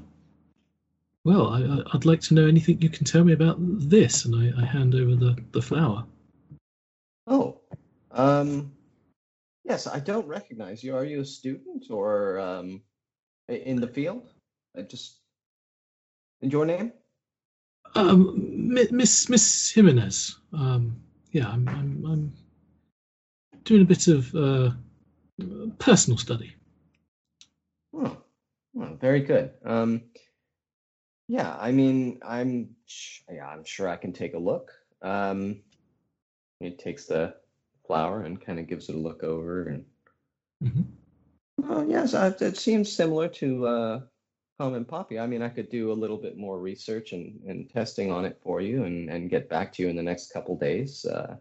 [1.25, 4.35] well, I, I- I'd like to know anything you can tell me about this, and
[4.37, 6.05] I, I hand over the, the flower.
[7.27, 7.59] Oh,
[8.11, 8.71] um,
[9.65, 10.95] yes, I don't recognize you.
[10.95, 12.83] Are you a student or um,
[13.49, 14.31] in the field?
[14.77, 15.19] I just.
[16.41, 16.93] And your name?
[17.95, 18.35] Um,
[18.73, 20.39] Miss Miss Jimenez.
[20.53, 20.97] Um,
[21.33, 22.33] yeah, I'm, I'm I'm
[23.65, 24.71] doing a bit of uh,
[25.79, 26.55] personal study.
[27.95, 28.17] Oh,
[28.81, 29.53] oh, very good.
[29.65, 30.03] Um,
[31.29, 32.75] yeah, I mean, I'm
[33.31, 34.71] yeah, I'm sure I can take a look.
[35.03, 35.61] Um,
[36.61, 37.35] he takes the
[37.87, 39.85] flower and kind of gives it a look over, and
[40.65, 40.85] Mhm.
[41.65, 44.01] oh yes, I, it seems similar to uh,
[44.63, 45.19] common poppy.
[45.19, 48.39] I mean, I could do a little bit more research and, and testing on it
[48.41, 51.05] for you, and, and get back to you in the next couple days.
[51.05, 51.37] Uh,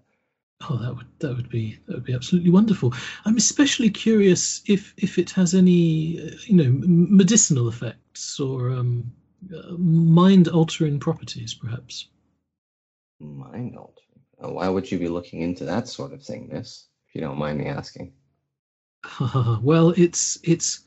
[0.69, 2.93] Oh, that would that would be that would be absolutely wonderful.
[3.25, 6.71] I'm especially curious if if it has any uh, you know
[7.17, 9.11] medicinal effects or um,
[9.51, 12.09] uh, mind altering properties, perhaps.
[13.19, 14.21] mind altering.
[14.39, 16.85] Oh, why would you be looking into that sort of thing, Miss?
[17.07, 18.13] If you don't mind me asking.
[19.63, 20.83] well, it's it's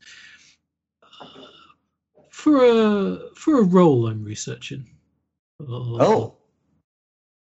[2.45, 4.87] for a for a role I'm researching.
[5.59, 6.35] Oh.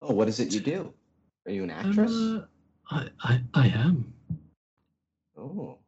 [0.02, 0.93] Oh, what is it you do?
[1.46, 2.14] Are you an actress?
[2.14, 2.46] Uh,
[2.89, 4.14] I, I I am.
[5.38, 5.80] Oh.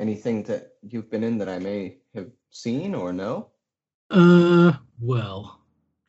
[0.00, 3.48] Anything that you've been in that I may have seen or know?
[4.10, 5.60] Uh, well,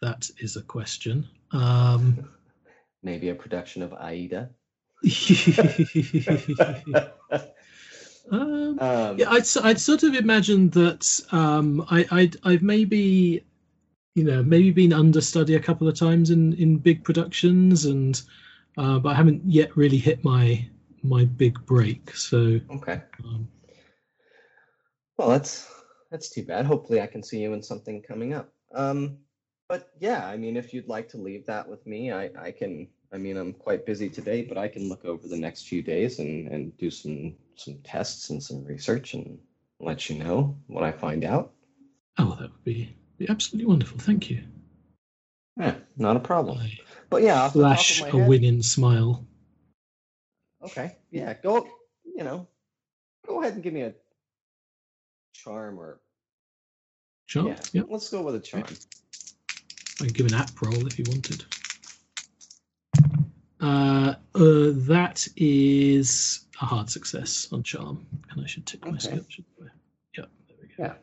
[0.02, 1.28] that is a question.
[1.52, 2.30] Um,
[3.04, 4.52] Maybe a production of Aida.
[8.30, 13.44] um, Um, yeah, I'd, I'd sort of imagined that um, I, I'd, I've maybe,
[14.16, 18.22] you know, maybe been understudy a couple of times in, in big productions, and
[18.78, 20.68] uh, but I haven't yet really hit my
[21.04, 22.16] my big break.
[22.16, 23.02] So Okay.
[23.24, 23.48] um,
[25.18, 25.68] Well, that's
[26.10, 26.66] that's too bad.
[26.66, 28.54] Hopefully, I can see you in something coming up.
[28.74, 29.20] Um,
[29.70, 32.88] but yeah, I mean, if you'd like to leave that with me, I I can.
[33.14, 36.20] I mean, I'm quite busy today, but I can look over the next few days
[36.20, 39.38] and and do some some tests and some research and
[39.80, 41.54] let you know what I find out.
[42.18, 43.98] oh, that would be, be absolutely wonderful.
[44.00, 44.44] Thank you.
[45.58, 46.58] Yeah, not a problem.
[46.60, 46.78] I
[47.10, 49.26] But yeah, off the top of flash my a head- winning smile.
[50.64, 50.98] Okay.
[51.12, 51.34] Yeah.
[51.42, 51.68] Go.
[52.16, 52.48] You know,
[53.28, 53.94] go ahead and give me a
[55.34, 56.00] charm or
[57.26, 57.48] Sure.
[57.48, 57.56] yeah.
[57.74, 57.86] Yep.
[57.90, 58.66] Let's go with a charm.
[60.02, 61.46] I can give an app roll if you wanted.
[63.60, 69.00] Uh, uh, that is a hard success on charm, and I should tick my Okay.
[69.00, 69.26] skill.
[70.18, 70.84] Yeah, there we go.
[70.84, 70.94] Yeah.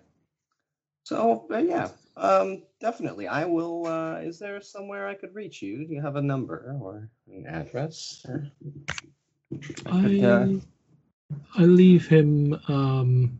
[1.03, 3.27] So uh, yeah, um, definitely.
[3.29, 3.87] I will.
[3.87, 5.87] Uh, is there somewhere I could reach you?
[5.87, 8.25] Do you have a number or an address?
[8.29, 8.51] Or...
[9.87, 10.47] I could, uh,
[11.57, 12.59] I leave him.
[12.69, 13.39] Um,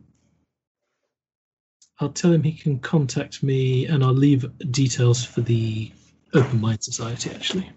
[1.99, 5.91] I'll tell him he can contact me, and I'll leave details for the
[6.33, 7.29] Open Mind Society.
[7.29, 7.69] Actually,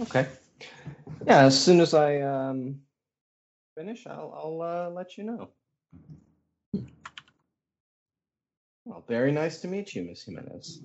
[0.00, 0.26] Okay.
[1.26, 1.44] Yeah.
[1.44, 2.80] As soon as I um,
[3.80, 5.48] finish, I'll I'll uh, let you know.
[8.84, 10.82] Well, very nice to meet you, Miss Jimenez.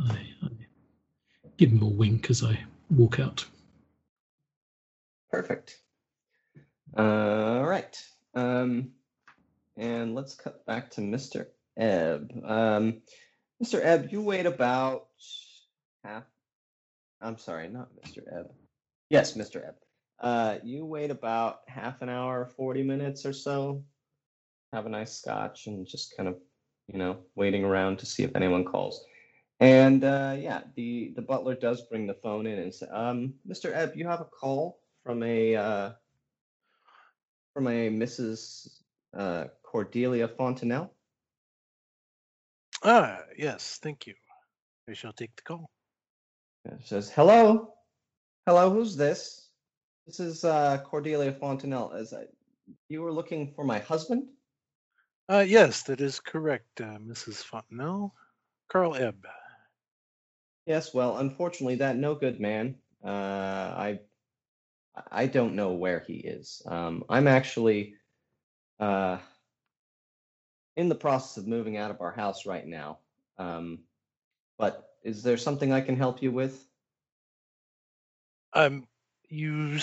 [0.00, 0.48] I, I
[1.56, 3.44] give him a wink as I walk out.
[5.30, 5.80] Perfect.
[6.96, 7.96] All right.
[8.34, 8.92] Um,
[9.76, 11.46] and let's cut back to Mr.
[11.76, 12.30] Ebb.
[12.44, 13.02] Um,
[13.62, 13.80] Mr.
[13.82, 15.08] Ebb, you wait about
[16.04, 16.24] half.
[17.20, 18.18] I'm sorry, not Mr.
[18.32, 18.52] Ebb.
[19.10, 19.66] Yes, Mr.
[19.66, 19.74] Ebb.
[20.20, 23.84] Uh, you wait about half an hour, 40 minutes or so.
[24.72, 26.36] Have a nice scotch and just kind of,
[26.88, 29.04] you know, waiting around to see if anyone calls.
[29.60, 33.72] And uh, yeah, the the butler does bring the phone in and say, um, "Mr.
[33.74, 35.90] Ebb, you have a call from a uh,
[37.54, 38.68] from a Mrs.
[39.16, 40.92] Uh, Cordelia Fontanelle."
[42.84, 44.14] Ah, yes, thank you.
[44.88, 45.68] I shall take the call.
[46.64, 47.74] It says, "Hello,
[48.46, 49.47] hello, who's this?
[50.08, 51.92] This is uh, Cordelia Fontanelle.
[51.92, 52.24] Is uh,
[52.88, 54.26] you were looking for my husband?"
[55.28, 57.44] Uh, yes, that is correct, uh, Mrs.
[57.44, 58.14] Fontenelle.
[58.68, 59.26] Carl Ebb.
[60.64, 62.76] Yes, well, unfortunately, that no good man.
[63.04, 64.00] Uh, I
[65.10, 66.62] I don't know where he is.
[66.64, 67.96] Um, I'm actually
[68.80, 69.18] uh,
[70.74, 73.00] in the process of moving out of our house right now.
[73.36, 73.80] Um,
[74.56, 76.66] but is there something I can help you with?
[78.54, 78.88] Um,
[79.30, 79.78] you,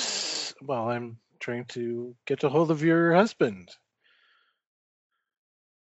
[0.61, 3.69] well, I'm trying to get a hold of your husband.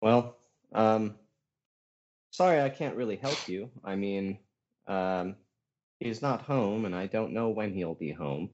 [0.01, 0.37] Well,
[0.73, 1.15] um,
[2.31, 3.71] sorry, I can't really help you.
[3.85, 4.39] I mean,
[4.87, 5.37] um,
[5.99, 8.51] he's not home, and I don't know when he'll be home.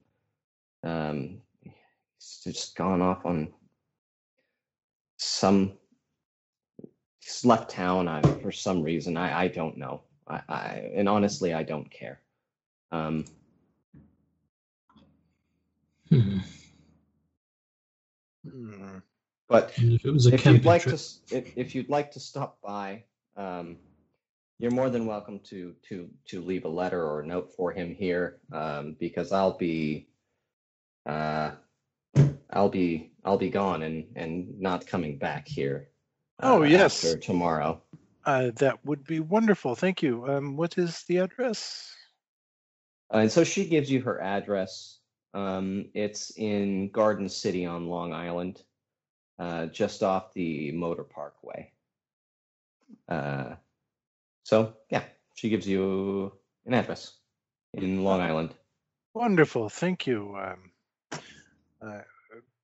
[0.83, 3.53] Um, he's just gone off on
[5.17, 5.73] some.
[7.19, 9.17] He's left town I, for some reason.
[9.17, 10.01] I, I don't know.
[10.27, 12.21] I, I and honestly, I don't care.
[12.91, 13.25] Um,
[16.11, 16.39] Hmm.
[18.45, 18.97] Hmm.
[19.47, 22.11] But And if it was a if you'd like trip, to, if, if you'd like
[22.11, 23.03] to stop by,
[23.35, 23.77] um,
[24.59, 27.93] you're more than welcome to to to leave a letter or a note for him
[27.93, 30.07] here, um, because I'll be,
[31.05, 31.51] uh,
[32.49, 35.89] I'll be I'll be gone and and not coming back here.
[36.39, 37.03] Oh, uh, yes.
[37.03, 37.81] after tomorrow.
[38.25, 39.75] Uh, that would be wonderful.
[39.75, 40.27] Thank you.
[40.27, 41.93] Um, what is the address?
[43.13, 44.99] Uh, and so she gives you her address.
[45.33, 48.61] Um, it's in Garden City on Long Island,
[49.39, 51.71] uh, just off the Motor Parkway.
[53.07, 53.55] Uh,
[54.43, 55.03] so yeah,
[55.35, 56.33] she gives you
[56.65, 57.13] an address
[57.73, 58.53] in Long Island.
[59.13, 59.69] Wonderful.
[59.69, 60.37] Thank you.
[60.37, 61.19] Um,
[61.81, 62.01] uh,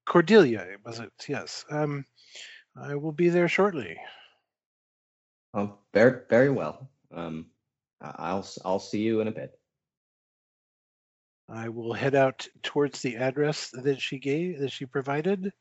[0.06, 1.12] Cordelia, was it?
[1.28, 1.66] Yes.
[1.70, 2.06] Um,
[2.76, 3.98] I will be there shortly.
[5.54, 6.90] Oh, very very well.
[7.14, 7.48] Um,
[8.02, 9.57] I'll I'll see you in a bit.
[11.50, 15.52] I will head out towards the address that she gave, that she provided,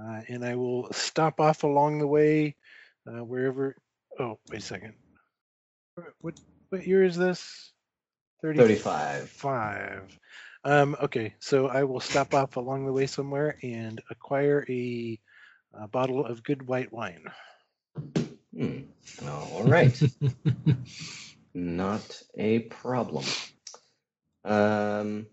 [0.00, 2.56] uh, and I will stop off along the way,
[3.06, 3.76] uh, wherever.
[4.18, 4.94] Oh, wait a second.
[6.20, 6.38] What
[6.68, 7.72] what, year is this?
[8.42, 9.28] 35.
[9.28, 10.18] Five.
[10.64, 15.18] Um, okay, so I will stop off along the way somewhere and acquire a,
[15.74, 17.24] a bottle of good white wine.
[18.56, 18.78] Hmm.
[19.26, 20.00] All right.
[21.54, 23.24] Not a problem.
[24.44, 25.26] Um,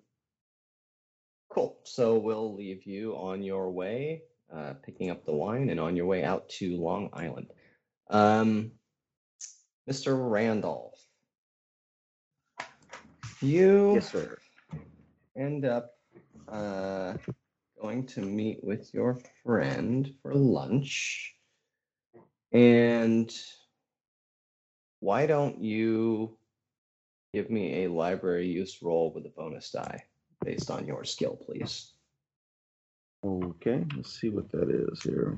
[1.50, 1.80] cool.
[1.84, 6.06] So we'll leave you on your way, uh, picking up the wine, and on your
[6.06, 7.48] way out to Long Island.
[8.10, 8.72] Um,
[9.90, 10.30] Mr.
[10.30, 11.00] Randolph,
[13.42, 14.38] you Yes, sir.
[15.38, 15.92] end up
[16.50, 17.14] uh,
[17.82, 21.36] going to meet with your friend for lunch.
[22.52, 23.32] And
[25.00, 26.37] why don't you
[27.34, 30.04] give me a library use roll with a bonus die
[30.44, 31.92] based on your skill, please?
[33.26, 35.38] Okay, let's see what that is here.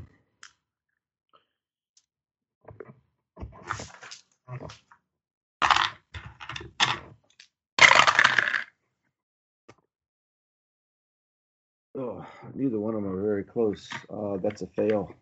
[11.98, 13.90] Oh, neither one of them are very close.
[14.10, 15.14] Uh, that's a fail.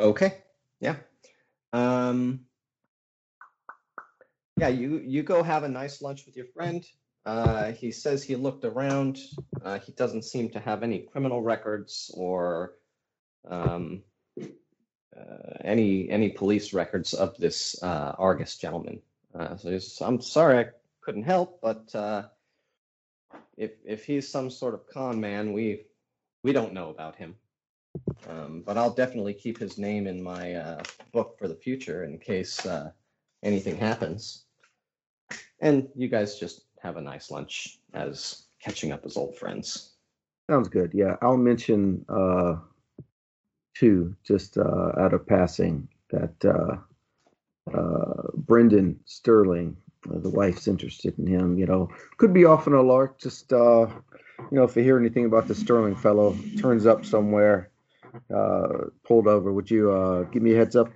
[0.00, 0.38] Okay.
[0.80, 0.96] Yeah.
[1.72, 2.46] Um
[4.56, 6.84] Yeah, you you go have a nice lunch with your friend.
[7.26, 9.18] Uh he says he looked around.
[9.62, 12.74] Uh he doesn't seem to have any criminal records or
[13.48, 14.02] um
[14.40, 19.00] uh, any any police records of this uh Argus gentleman.
[19.34, 20.66] Uh so I'm sorry I
[21.00, 22.28] couldn't help, but uh
[23.56, 25.86] if if he's some sort of con man, we
[26.44, 27.34] we don't know about him.
[28.28, 30.78] Um, but I'll definitely keep his name in my
[31.12, 32.66] book for the future in case
[33.42, 34.43] anything happens.
[35.60, 39.92] And you guys just have a nice lunch as catching up as old friends.
[40.50, 40.92] Sounds good.
[40.92, 42.56] Yeah, I'll mention uh,
[43.74, 46.76] two just uh, out of passing that uh,
[47.74, 49.76] uh, Brendan Sterling,
[50.10, 51.58] uh, the wife's interested in him.
[51.58, 51.88] You know,
[52.18, 53.18] could be off on a lark.
[53.18, 53.86] Just uh,
[54.38, 57.70] you know, if you hear anything about the Sterling fellow, turns up somewhere,
[58.34, 58.68] uh,
[59.04, 59.52] pulled over.
[59.52, 60.90] Would you uh, give me a heads up?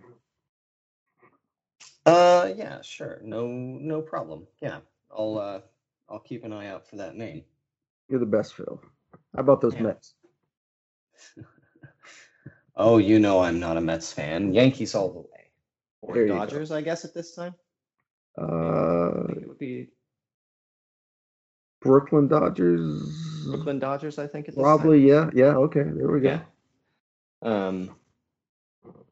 [2.08, 4.46] Uh, yeah, sure, no, no problem.
[4.60, 4.78] Yeah,
[5.10, 5.60] I'll uh,
[6.08, 7.44] I'll keep an eye out for that name.
[8.08, 8.80] You're the best, Phil.
[9.34, 9.82] How about those Yeah.
[9.82, 10.14] Mets?
[12.80, 14.54] Oh, you know I'm not a Mets fan.
[14.54, 15.50] Yankees all the way.
[16.00, 16.28] Or There.
[16.28, 17.54] Dodgers, I guess at this time.
[18.38, 19.88] I Uh, think it would be
[21.80, 23.46] Brooklyn Dodgers.
[23.46, 24.18] Brooklyn Dodgers.
[24.18, 25.08] I think Probably, time.
[25.08, 25.56] yeah, yeah.
[25.56, 26.28] Okay, there we go.
[26.28, 27.66] Yeah.
[27.66, 27.96] Um.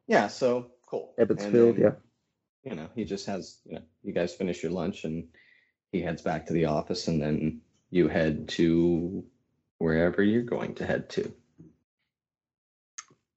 [0.06, 0.28] Yeah.
[0.28, 1.12] So cool.
[1.18, 1.92] Ebbets Field, yeah.
[2.66, 3.58] You know, he just has.
[3.64, 5.28] You know, you guys finish your lunch, and
[5.92, 7.60] he heads back to the office, and then
[7.90, 9.24] you head to
[9.78, 11.32] wherever you're going to head to.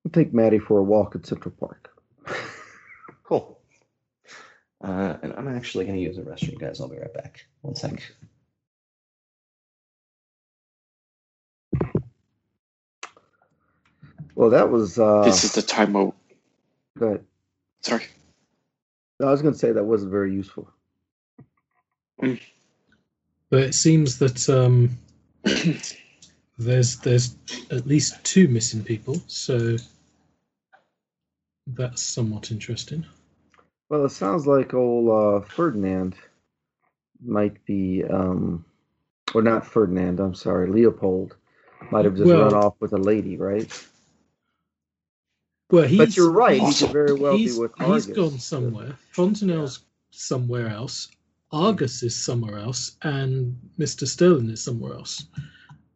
[0.05, 1.89] I'll take Maddie for a walk at Central Park.
[3.29, 3.59] Cool.
[4.83, 6.81] Uh, and I'm actually going to use the restroom, guys.
[6.81, 7.45] I'll be right back.
[7.61, 8.01] One sec.
[14.33, 14.97] Well, that was.
[14.97, 15.95] Uh, this is the time.
[15.95, 16.15] Oh,
[16.97, 17.25] go ahead.
[17.81, 18.05] sorry.
[19.21, 20.71] I was going to say that wasn't very useful.
[22.19, 22.39] but
[23.51, 24.97] it seems that um,
[26.57, 27.35] there's there's
[27.71, 29.77] at least two missing people, so
[31.67, 33.05] that's somewhat interesting.
[33.89, 35.09] Well, it sounds like old
[35.43, 36.15] uh, Ferdinand
[37.21, 38.63] might be, um,
[39.33, 40.19] or not Ferdinand.
[40.19, 41.35] I'm sorry, Leopold
[41.91, 43.69] might have just Well- run off with a lady, right?
[45.71, 46.59] Well, he's, but you're right.
[46.59, 48.05] He he's- could very well he's, be with he's Argus.
[48.07, 48.95] gone somewhere.
[49.13, 49.79] Fontenelle's
[50.11, 51.09] somewhere else.
[51.51, 54.07] Argus is somewhere else and Mr.
[54.07, 55.25] Sterling is somewhere else.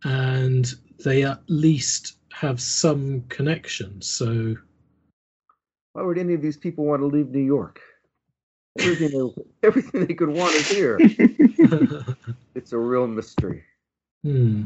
[0.04, 0.72] And
[1.04, 4.02] they at least have some connection.
[4.02, 4.56] So,
[5.94, 7.80] Why would any of these people want to leave New York?
[8.80, 11.00] Everything they, everything they could want is here.
[12.56, 13.64] It's a real mystery.
[14.24, 14.64] hmm.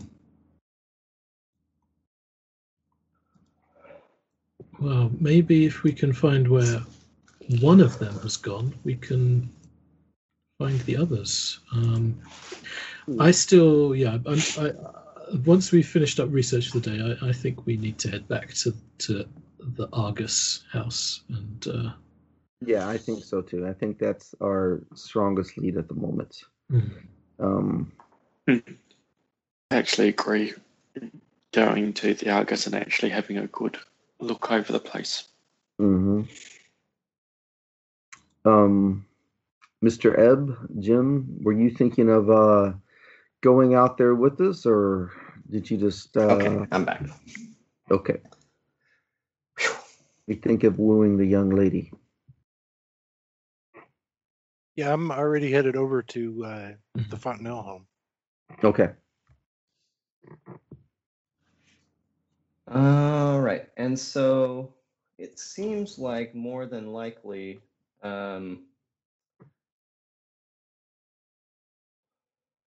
[4.80, 6.82] Well, maybe if we can find where
[7.62, 9.50] one of them has gone, we can
[10.60, 11.60] find the others.
[11.72, 12.20] Um,
[13.20, 14.18] I still, yeah.
[14.26, 14.72] I'm, I, I,
[15.46, 18.28] once we've finished up research for the day, I, I think we need to head
[18.28, 19.26] back to to
[19.60, 21.68] the Argus house and.
[21.68, 21.92] Uh,
[22.66, 23.68] Yeah, I think so too.
[23.68, 26.44] I think that's our strongest lead at the moment.
[26.70, 26.80] hmm.
[27.40, 27.92] Um,
[28.48, 28.62] I
[29.72, 30.54] actually agree.
[31.52, 33.78] Going to the Argus and actually having a good
[34.20, 35.24] look over the place.
[35.80, 36.24] hmm
[38.46, 39.06] Um,
[39.84, 40.18] Mr.
[40.18, 42.74] Ebb, Jim, were you thinking of uh,
[43.42, 45.12] going out there with us, or
[45.50, 46.16] did you just?
[46.18, 47.04] Uh, Okay, I'm back.
[47.92, 48.18] okay.
[50.28, 51.92] We think of wooing the young lady.
[54.76, 56.72] Yeah, I'm already headed over to uh,
[57.10, 57.88] the Fontenelle home.
[58.64, 58.90] Okay.
[62.70, 64.74] All right, and so
[65.18, 67.62] it seems like more than likely,
[68.04, 68.66] um,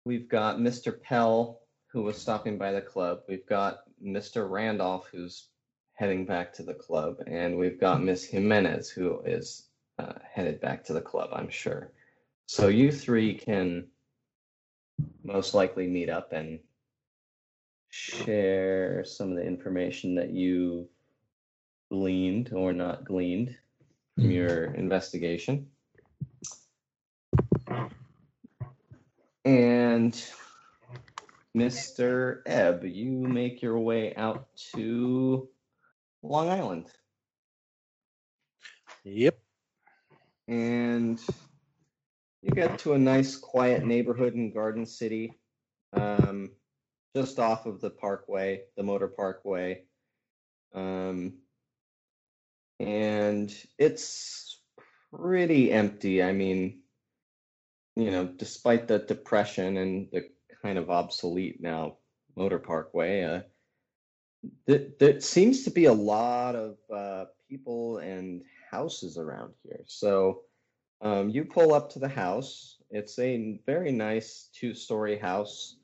[0.05, 1.01] we've got Mr.
[1.01, 1.61] Pell,
[1.93, 3.21] who was stopping by the club.
[3.29, 4.51] We've got Mr.
[4.51, 5.49] Randolph, who's
[5.93, 9.69] heading back to the club, and we've got Miss Jimenez, who is
[10.01, 11.93] uh, headed back to the club, I'm sure.
[12.47, 13.87] So you three can
[15.23, 16.59] most likely meet up and
[17.95, 20.89] share some of the information that you
[21.93, 23.57] gleaned or not gleaned
[24.17, 24.35] from Mhm.
[24.35, 25.71] your investigation.
[29.45, 30.13] And
[31.57, 32.43] Mr.
[32.47, 35.49] Ebb, you make your way out to
[36.23, 36.91] Long Island.
[39.05, 39.39] Yep.
[40.49, 41.21] and
[42.43, 45.39] you get to a nice quiet neighborhood in Garden City,
[45.95, 46.51] um,
[47.15, 49.83] just off of the parkway, the motor parkway.
[50.75, 51.35] Um,
[52.81, 54.61] and it's
[55.12, 56.23] pretty empty.
[56.23, 56.81] I mean,
[57.97, 60.29] you know, despite the depression and the
[60.62, 61.99] kind of obsolete now
[62.37, 63.41] motor parkway, uh,
[64.67, 69.85] there, there seems to be a lot of uh, people and houses around here.
[69.87, 70.43] So
[71.01, 72.79] um, you pull up to the house.
[72.91, 75.77] It's a very nice two-story house,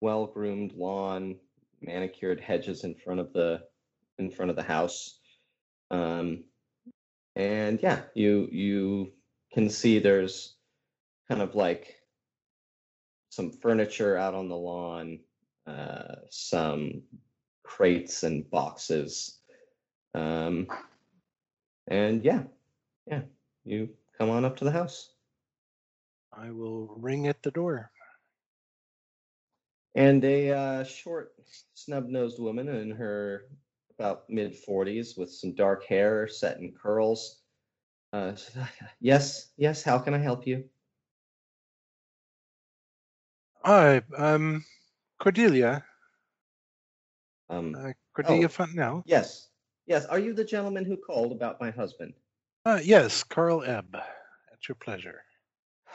[0.00, 1.36] well-groomed lawn,
[1.80, 3.62] manicured hedges in front of the
[4.18, 5.20] in front of the house.
[5.90, 6.44] Um,
[7.36, 9.12] and yeah, you you
[9.52, 10.56] can see there's
[11.28, 11.94] kind of like
[13.30, 15.20] some furniture out on the lawn,
[15.66, 17.02] uh, some
[17.62, 19.38] crates and boxes.
[20.14, 20.66] Um,
[21.86, 22.42] and yeah,
[23.06, 23.22] yeah,
[23.64, 25.12] you come on up to the house.
[26.32, 27.90] I will ring at the door.
[29.94, 31.32] And a uh, short,
[31.74, 33.46] snub-nosed woman in her
[33.98, 37.40] about mid 40s with some dark hair set in curls.
[38.12, 38.32] Uh,
[39.00, 40.64] yes, yes, how can I help you?
[43.64, 44.64] Hi, um,
[45.18, 45.84] Cordelia.
[47.50, 48.48] Um, Uh, Cordelia Oh.
[48.48, 49.02] Fontenelle.
[49.06, 49.48] yes,
[49.86, 52.14] yes, are you the gentleman who called about my husband?
[52.64, 53.96] Uh, yes, Carl Ebb.
[54.52, 55.22] At your pleasure.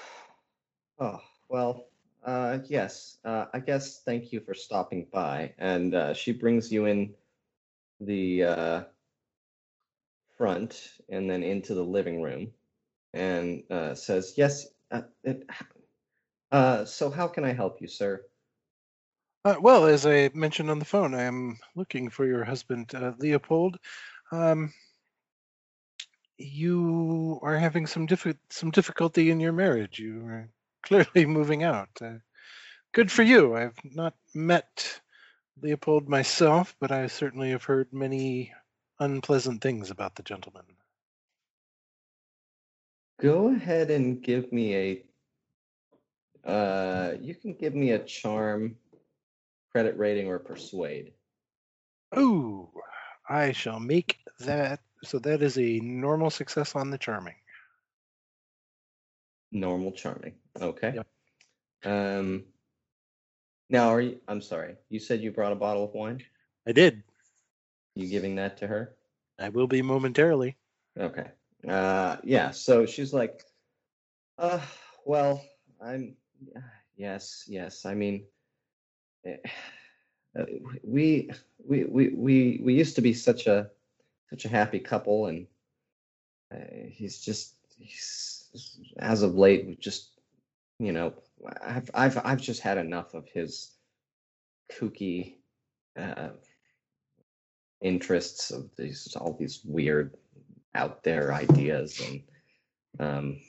[0.99, 1.87] Oh, well,
[2.25, 3.17] uh, yes.
[3.23, 5.53] Uh, I guess thank you for stopping by.
[5.57, 7.13] And uh, she brings you in
[7.99, 8.83] the uh,
[10.37, 12.51] front and then into the living room
[13.13, 15.45] and uh, says, Yes, uh, it,
[16.85, 18.25] so how can I help you, sir?
[19.45, 23.77] Well, as I mentioned on the phone, I am looking for your husband, Leopold.
[24.31, 24.73] Um,
[26.37, 29.99] you are having some diffi- some difficulty in your marriage.
[29.99, 30.49] You are
[30.83, 31.89] clearly moving out.
[32.01, 32.19] Uh,
[32.93, 33.55] good for you.
[33.55, 35.01] I've not met
[35.61, 38.53] Leopold myself, but I certainly have heard many
[38.99, 40.65] unpleasant things about the gentleman.
[43.19, 45.05] Go ahead and give me a.
[46.49, 48.75] Uh, you can give me a charm,
[49.71, 51.13] credit rating, or persuade.
[52.11, 52.69] Oh,
[53.29, 54.81] I shall make that.
[55.03, 57.35] So that is a normal success on the charming.
[59.53, 60.33] Normal charming.
[60.59, 60.93] Okay.
[60.95, 61.07] Yep.
[61.85, 62.43] Um.
[63.69, 64.19] Now, are you?
[64.27, 64.75] I'm sorry.
[64.89, 66.23] You said you brought a bottle of wine.
[66.67, 67.03] I did.
[67.95, 68.95] You giving that to her?
[69.39, 70.57] I will be momentarily.
[70.99, 71.27] Okay.
[71.67, 72.17] Uh.
[72.23, 72.51] Yeah.
[72.51, 73.43] So she's like,
[74.37, 74.59] uh.
[75.05, 75.41] Well.
[75.79, 76.15] I'm.
[76.95, 77.85] Yes, yes.
[77.85, 78.25] I mean,
[79.25, 79.37] eh,
[80.37, 80.45] uh,
[80.83, 81.29] we
[81.67, 83.69] we we we we used to be such a
[84.29, 85.47] such a happy couple, and
[86.53, 88.32] uh, he's just he's
[88.97, 90.11] as of late we've just
[90.79, 91.13] you know
[91.61, 93.71] I've I've I've just had enough of his
[94.71, 95.35] kooky
[95.97, 96.29] uh,
[97.81, 100.15] interests of these all these weird
[100.75, 102.23] out there ideas and
[102.99, 103.39] um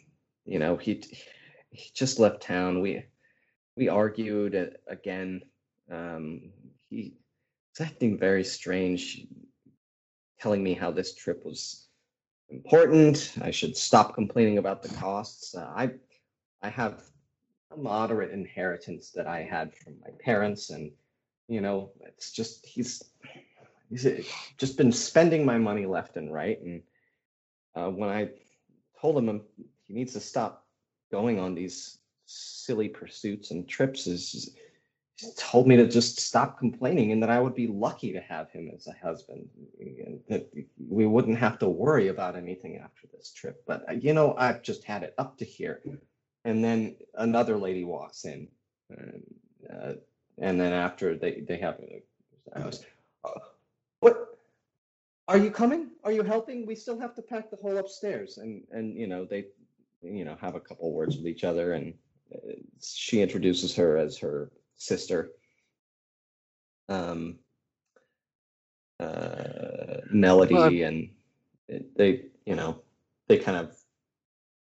[0.45, 1.03] you know he
[1.71, 2.81] he just left town.
[2.81, 3.05] We
[3.77, 5.43] we argued again.
[5.91, 6.53] Um
[6.91, 7.15] he
[7.73, 9.27] was acting very strange
[10.41, 11.84] telling me how this trip was
[12.55, 13.33] important.
[13.43, 15.55] I should stop complaining about the costs.
[15.55, 15.91] Uh, i
[16.63, 17.03] i have
[17.73, 20.91] a moderate inheritance that i had from my parents and
[21.49, 23.03] you know it's just he's
[23.91, 24.23] he's uh,
[24.57, 26.83] just been spending my money left and right and
[27.77, 28.29] uh, when i
[29.01, 29.43] told him um,
[29.87, 30.67] he needs to stop
[31.11, 34.57] going on these silly pursuits and trips is
[35.37, 38.71] told me to just stop complaining and that I would be lucky to have him
[38.75, 39.49] as a husband.
[39.79, 40.51] And that
[40.89, 43.63] we wouldn't have to worry about anything after this trip.
[43.67, 45.83] But uh, you know I've just had it up to here.
[46.45, 48.49] And then another lady walks in
[48.91, 49.23] and,
[49.73, 49.93] uh,
[50.39, 51.79] and then after they they have
[52.57, 52.85] was,
[53.25, 53.31] uh,
[54.01, 54.39] what?
[55.29, 55.91] Are you coming?
[56.03, 56.67] Are you helping?
[56.67, 58.39] We still have to pack the whole upstairs.
[58.39, 59.47] And and you know they
[60.03, 61.95] you know have a couple words with each other and
[62.35, 64.51] uh, she introduces her as her
[64.85, 65.31] sister
[66.89, 67.39] um
[69.01, 71.11] uh melody Well, and
[71.97, 72.83] they you know
[73.29, 73.77] they kind of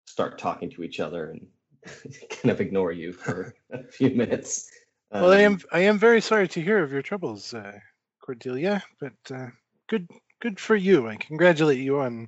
[0.07, 1.47] start talking to each other and
[2.29, 4.69] kind of ignore you for a few minutes
[5.11, 7.79] Well, I am Um, I am very sorry to hear of your troubles, uh,
[8.19, 8.83] Cordelia.
[8.99, 9.47] But uh,
[9.87, 10.09] good
[10.41, 11.07] good for you.
[11.07, 12.27] I congratulate you on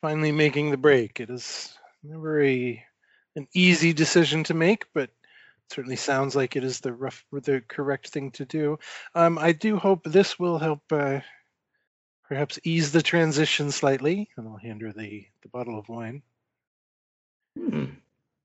[0.00, 1.20] finally making the break.
[1.20, 2.84] It is never a
[3.36, 5.10] an easy decision to make, but
[5.70, 8.78] certainly sounds like it is the rough the correct thing to do.
[9.14, 11.20] Um, I do hope this will help uh,
[12.24, 14.28] perhaps ease the transition slightly.
[14.36, 16.22] And I'll hand her the the bottle of wine.
[17.56, 17.84] hmm.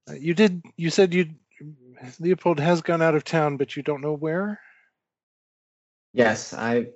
[0.09, 1.29] Uh, you did you said you
[2.19, 4.59] Leopold has gone out of town, but you don't know where.
[6.13, 6.87] Yes, I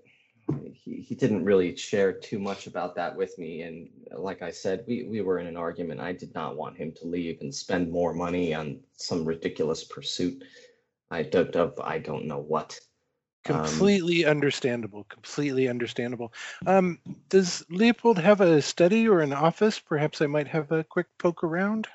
[0.73, 4.83] he, he didn't really share too much about that with me and like I said
[4.87, 7.91] we we were in an argument I did not want him to leave and spend
[7.91, 10.43] more money on some ridiculous pursuit
[11.11, 12.79] I don't I don't know what
[13.49, 15.05] Um, Completely understandable.
[15.05, 16.33] Completely understandable.
[16.65, 16.99] Um,
[17.29, 19.79] does Leopold have a study or an office?
[19.79, 21.87] Perhaps I might have a quick poke around.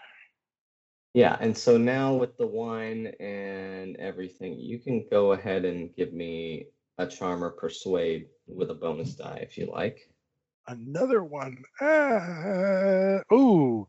[1.14, 6.12] yeah and so now with the wine and everything you can go ahead and give
[6.12, 6.66] me
[7.02, 10.12] a charm or persuade with a bonus die if you like
[10.66, 11.64] Another one.
[11.80, 13.88] Ah, oh.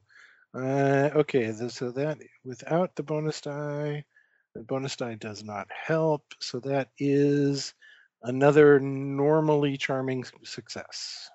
[0.56, 1.52] Uh, okay.
[1.69, 4.06] So that without the bonus die,
[4.56, 6.23] the bonus die does not help.
[6.40, 7.73] So that is
[8.23, 11.30] another normally charming success.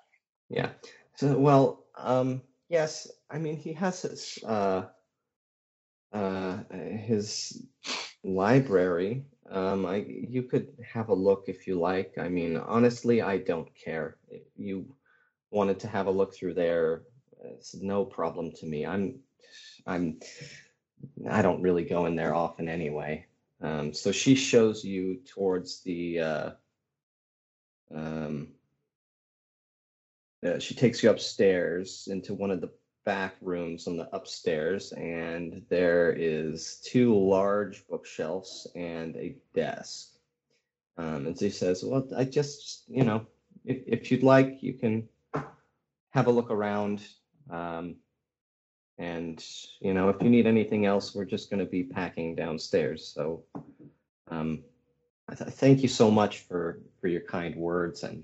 [0.49, 0.71] Yeah.
[1.15, 4.83] So, well, um, yes, I mean, he has his uh,
[6.11, 7.61] uh, his
[8.23, 9.25] library.
[9.51, 12.17] Um, I you could have a look if you like.
[12.17, 14.17] I mean, honestly, I don't care.
[14.29, 14.85] If you
[15.51, 17.03] wanted to have a look through there,
[17.43, 18.85] it's no problem to me.
[18.85, 19.19] I'm
[19.87, 20.19] I'm
[21.29, 23.25] I don't really go in there often anyway.
[23.61, 26.49] Um, so she shows you towards the uh,
[27.93, 28.49] um,
[30.45, 32.71] uh, she takes you upstairs into one of the
[33.09, 40.09] back rooms on the upstairs, and there is two large bookshelves and a desk.
[40.95, 43.25] Um, and she says, "Well, I just, you know,
[43.65, 45.09] if if you'd like, you can
[46.11, 47.01] have a look around.
[47.49, 47.95] Um,
[48.99, 49.43] and
[49.81, 53.11] you know, if you need anything else, we're just going to be packing downstairs.
[53.15, 53.43] So,
[54.27, 54.63] um,
[55.27, 58.23] I th- thank you so much for for your kind words and."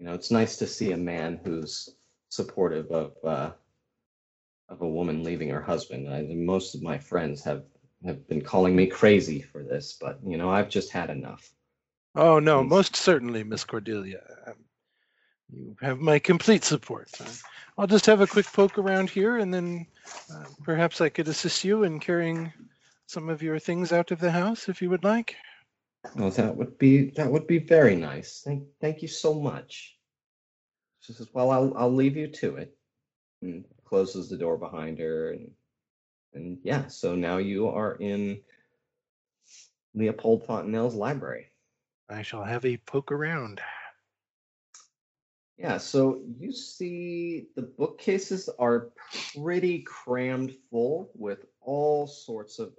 [0.00, 1.88] You know, it's nice to see a man who's
[2.30, 3.50] supportive of uh,
[4.68, 6.08] of a woman leaving her husband.
[6.08, 7.64] I, most of my friends have
[8.04, 11.50] have been calling me crazy for this, but you know, I've just had enough.
[12.14, 14.22] Oh no, most certainly, Miss Cordelia.
[14.46, 14.54] Um,
[15.50, 17.10] you have my complete support.
[17.76, 19.86] I'll just have a quick poke around here, and then
[20.32, 22.52] uh, perhaps I could assist you in carrying
[23.06, 25.36] some of your things out of the house, if you would like.
[26.14, 28.42] Well, that would be that would be very nice.
[28.44, 29.96] Thank thank you so much.
[31.00, 32.76] She says, "Well, I'll I'll leave you to it,"
[33.42, 35.32] and closes the door behind her.
[35.32, 35.50] And
[36.34, 38.40] and yeah, so now you are in
[39.94, 41.46] Leopold Fontenelle's library.
[42.08, 43.60] I shall have a poke around.
[45.56, 48.90] Yeah, so you see the bookcases are
[49.34, 52.72] pretty crammed full with all sorts of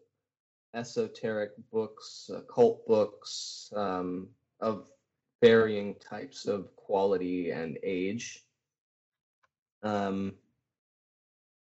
[0.73, 4.29] esoteric books, occult books um,
[4.61, 4.87] of
[5.41, 8.45] varying types of quality and age.
[9.83, 10.35] Um,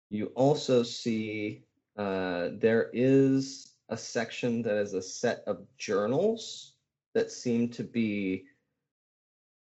[0.10, 1.64] you also see
[1.98, 6.74] uh, there is a section that is a set of journals
[7.14, 8.46] that seem to be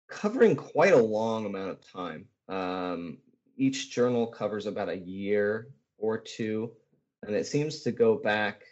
[0.08, 2.26] covering quite a long amount of time.
[2.48, 3.18] Um,
[3.56, 6.72] each journal covers about a year or two,
[7.22, 8.62] and it seems to go back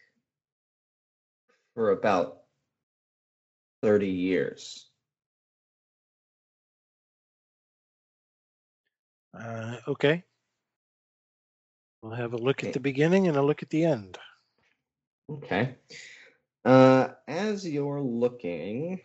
[1.75, 2.39] for about
[3.83, 4.89] 30 years.
[9.39, 10.25] Uh, okay.
[12.03, 14.19] We'll have a look at the beginning and a look at the end.
[15.31, 15.77] Okay.
[16.65, 19.01] Uh, as you're looking,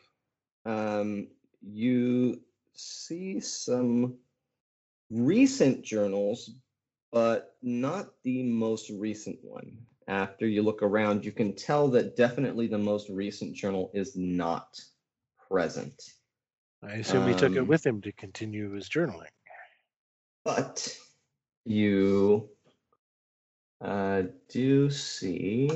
[0.65, 1.27] um,
[1.61, 2.41] you
[2.73, 4.15] see some
[5.09, 6.51] recent journals,
[7.11, 9.77] but not the most recent one.
[10.07, 14.79] After you look around, you can tell that definitely the most recent journal is not
[15.49, 16.01] present.
[16.83, 19.31] I assume he took it Um, with him to continue his journaling.
[20.43, 20.97] But
[21.63, 22.49] you
[23.84, 25.69] uh, do see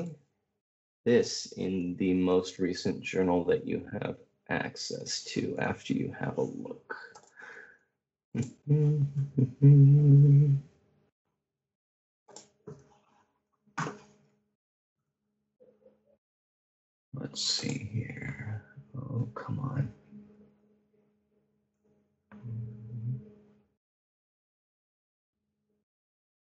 [1.05, 4.17] this in the most recent journal that you have
[4.49, 6.95] access to after you have a look.
[17.13, 18.63] Let's see here.
[18.97, 19.89] Oh, come on.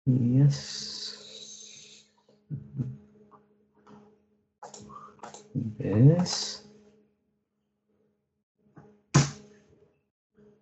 [0.06, 2.04] Yes.
[5.80, 6.62] This.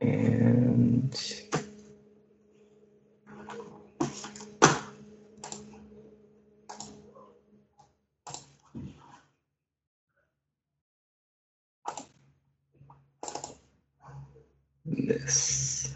[0.02, 1.14] And
[14.86, 15.94] this.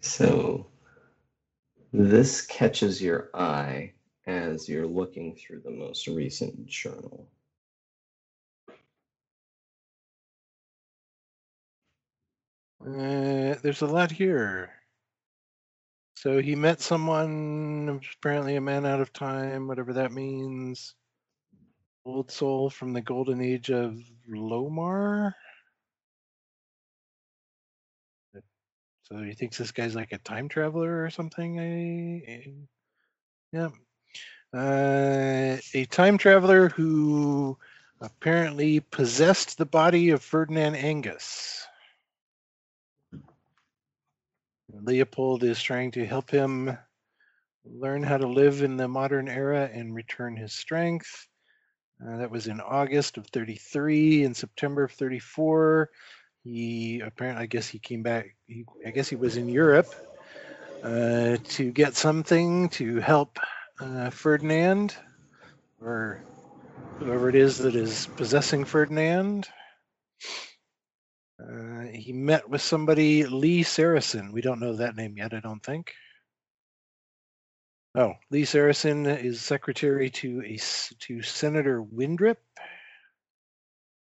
[0.00, 0.66] So
[2.22, 3.92] this catches your eye
[4.28, 7.28] as you're looking through the most recent journal.
[12.80, 14.70] Uh, there's a lot here.
[16.14, 20.94] So he met someone, apparently a man out of time, whatever that means.
[22.04, 23.98] Old soul from the golden age of
[24.30, 25.32] Lomar.
[29.04, 31.58] So he thinks this guy's like a time traveler or something.
[31.60, 32.54] I, I-
[33.52, 33.68] yeah.
[34.54, 37.58] Uh, a time traveler who
[38.00, 41.66] apparently possessed the body of Ferdinand Argus.
[44.72, 46.76] Leopold is trying to help him
[47.64, 51.28] learn how to live in the modern era and return his strength.
[52.04, 54.24] Uh, that was in August of 33.
[54.24, 55.90] In September of 34,
[56.44, 59.94] he apparently, I guess he came back, he, I guess he was in Europe
[60.82, 63.38] uh, to get something to help
[63.80, 64.96] uh, Ferdinand
[65.80, 66.22] or
[66.98, 69.48] whoever it is that is possessing Ferdinand.
[71.40, 74.32] Uh, he met with somebody, Lee Sarason.
[74.32, 75.92] We don't know that name yet, I don't think.
[77.94, 80.58] Oh, Lee Sarason is secretary to a
[81.00, 82.36] to Senator Windrip.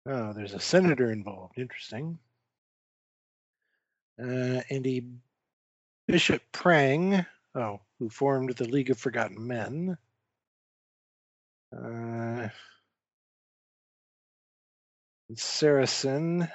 [0.06, 1.58] Oh, there's a senator involved.
[1.58, 2.20] Interesting.
[4.20, 5.04] Uh, and a
[6.08, 7.26] Bishop Prang,
[7.56, 9.98] oh, who formed the League of Forgotten Men.
[11.76, 12.50] Uh,
[15.34, 16.52] Sarason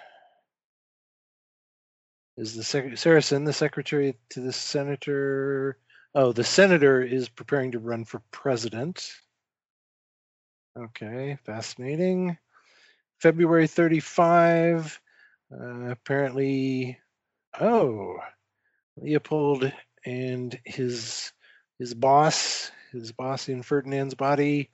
[2.37, 5.79] is the sec- Sarason, the secretary to the senator.
[6.15, 9.11] Oh, the senator is preparing to run for president.
[10.77, 12.39] Okay, fascinating.
[13.21, 15.01] February 35.
[15.53, 16.99] Uh, apparently,
[17.61, 18.19] oh,
[18.97, 19.73] Leopold
[20.05, 21.33] and his
[21.79, 24.71] his boss, his boss in Ferdinand's body,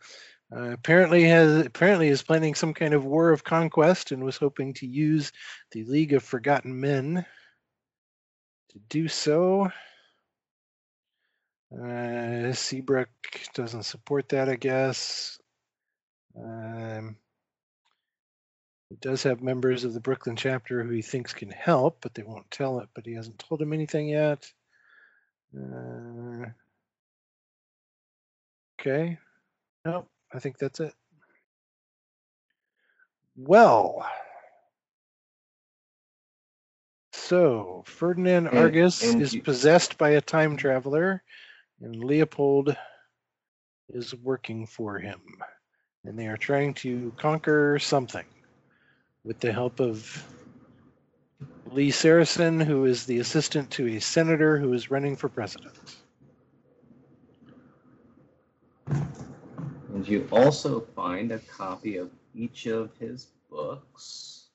[0.54, 4.74] uh, apparently has apparently is planning some kind of war of conquest and was hoping
[4.74, 5.32] to use
[5.72, 7.24] the League of Forgotten Men
[8.70, 9.70] to do so.
[11.72, 13.08] Uh, Seabrook
[13.54, 15.38] doesn't support that, I guess.
[16.36, 17.16] Um,
[18.94, 22.22] he does have members of the Brooklyn chapter who he thinks can help, but they
[22.22, 22.88] won't tell it.
[22.94, 24.48] But he hasn't told him anything yet.
[25.52, 26.44] Uh,
[28.80, 29.18] okay.
[29.84, 30.08] Nope.
[30.32, 30.94] I think that's it.
[33.36, 34.08] Well.
[37.12, 41.20] So Ferdinand And- Argus and is you- possessed by a time traveler,
[41.80, 42.76] and Leopold
[43.88, 45.20] is working for him.
[46.06, 48.26] and they are trying to conquer something
[49.24, 50.24] with the help of
[51.70, 55.74] Lee Sarason, who is the assistant to a senator who is running for president.
[58.86, 64.48] And you also find a copy of each of his books.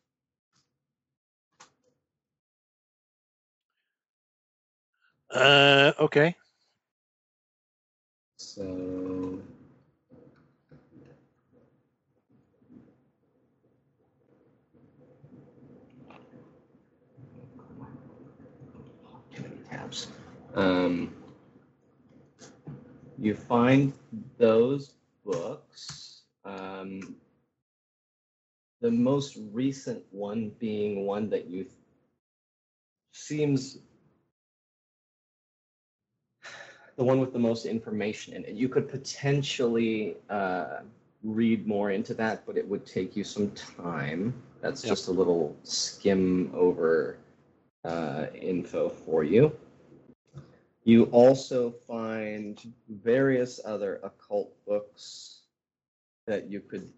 [5.31, 6.35] Uh, okay.
[8.37, 9.39] So
[20.55, 21.13] Um,
[23.17, 23.93] you find
[24.37, 24.93] those
[25.25, 26.23] books.
[26.45, 27.15] Um,
[28.81, 31.65] the most recent one being one that you
[33.11, 33.79] seems
[36.95, 38.55] the one with the most information in it.
[38.55, 40.79] You could potentially uh,
[41.23, 44.33] read more into that, but it would take you some time.
[44.61, 44.89] That's Yep.
[44.89, 47.17] just a little skim over
[47.85, 49.58] uh, info for you.
[50.83, 55.41] You also find various other occult books
[56.25, 56.89] that you could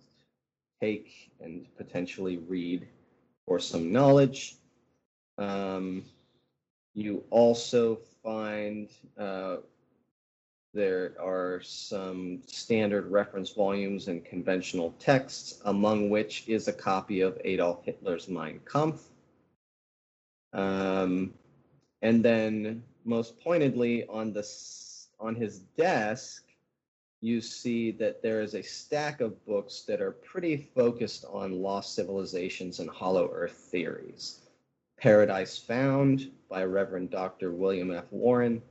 [0.79, 2.87] take and potentially read
[3.45, 4.55] for some knowledge.
[5.37, 6.03] Um,
[6.93, 9.57] you also find uh,
[10.73, 17.39] there are some standard reference volumes and conventional texts, among which is a copy of
[17.43, 19.03] Adolf Hitler's Mein Kampf.
[20.53, 21.33] Um,
[22.01, 24.47] and then, most pointedly, on the
[25.19, 26.43] on his desk,
[27.21, 31.93] you see that there is a stack of books that are pretty focused on lost
[31.93, 34.39] civilizations and Hollow Earth theories.
[34.97, 37.51] Paradise Found by Reverend Dr.
[37.51, 38.05] William F.
[38.11, 38.61] Warren,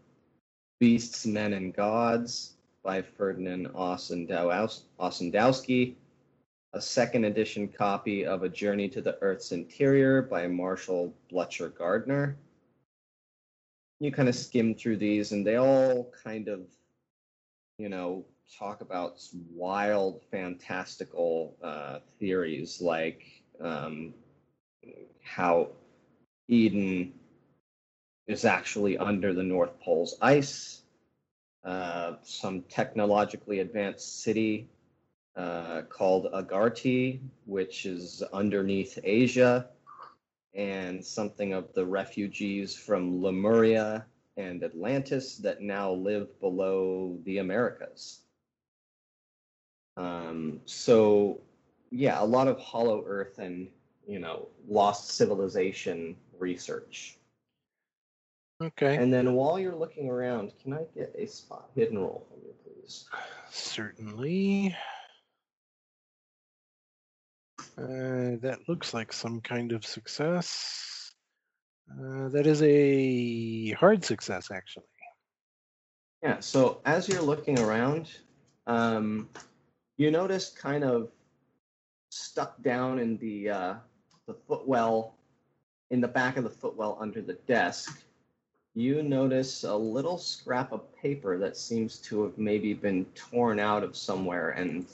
[0.81, 4.85] Beasts, Men, and Gods by Ferdinand Ossendowski,
[6.73, 12.37] a second edition copy of A Journey to the Earth's Interior by Marshall Blutcher Gardner.
[14.01, 16.63] You kind of skim through these, and they all kind of,
[17.79, 18.25] you know,
[18.59, 19.23] talk about
[19.55, 23.23] wild, fantastical uh, theories like
[23.61, 24.15] um,
[25.23, 25.69] how
[26.49, 27.13] Eden
[28.27, 30.83] is actually under the North Pole's ice.
[31.63, 34.67] Uh, some technologically advanced city
[35.37, 39.69] uh, called Agarti, which is underneath Asia,
[40.55, 44.05] and something of the refugees from Lemuria
[44.37, 48.21] and Atlantis that now live below the Americas.
[49.97, 51.41] Um, so,
[51.91, 53.69] yeah, a lot of Hollow Earth and
[54.07, 57.19] you know lost civilization research.
[58.63, 58.97] Okay.
[58.97, 62.55] And then while you're looking around, can I get a spot hidden roll from you,
[62.63, 63.07] please?
[63.51, 64.77] Certainly.
[67.81, 71.13] Uh, that looks like some kind of success.
[71.91, 74.85] Uh, that is a hard success, actually.
[76.23, 78.11] Yeah, so as you're looking around,
[78.67, 79.29] um,
[79.97, 81.09] you notice kind of
[82.11, 83.75] stuck down in the uh,
[84.27, 85.15] the footwell,
[85.91, 88.03] in the back of the footwell under the desk,
[88.75, 93.83] you notice a little scrap of paper that seems to have maybe been torn out
[93.83, 94.87] of somewhere and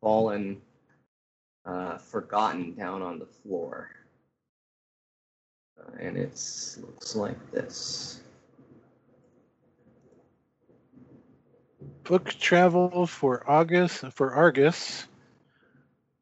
[0.00, 0.60] fallen,
[1.66, 3.90] uh, forgotten down on the floor.
[5.78, 6.30] Uh, and it
[6.80, 8.20] looks like this.
[12.04, 15.06] Book travel for August for Argus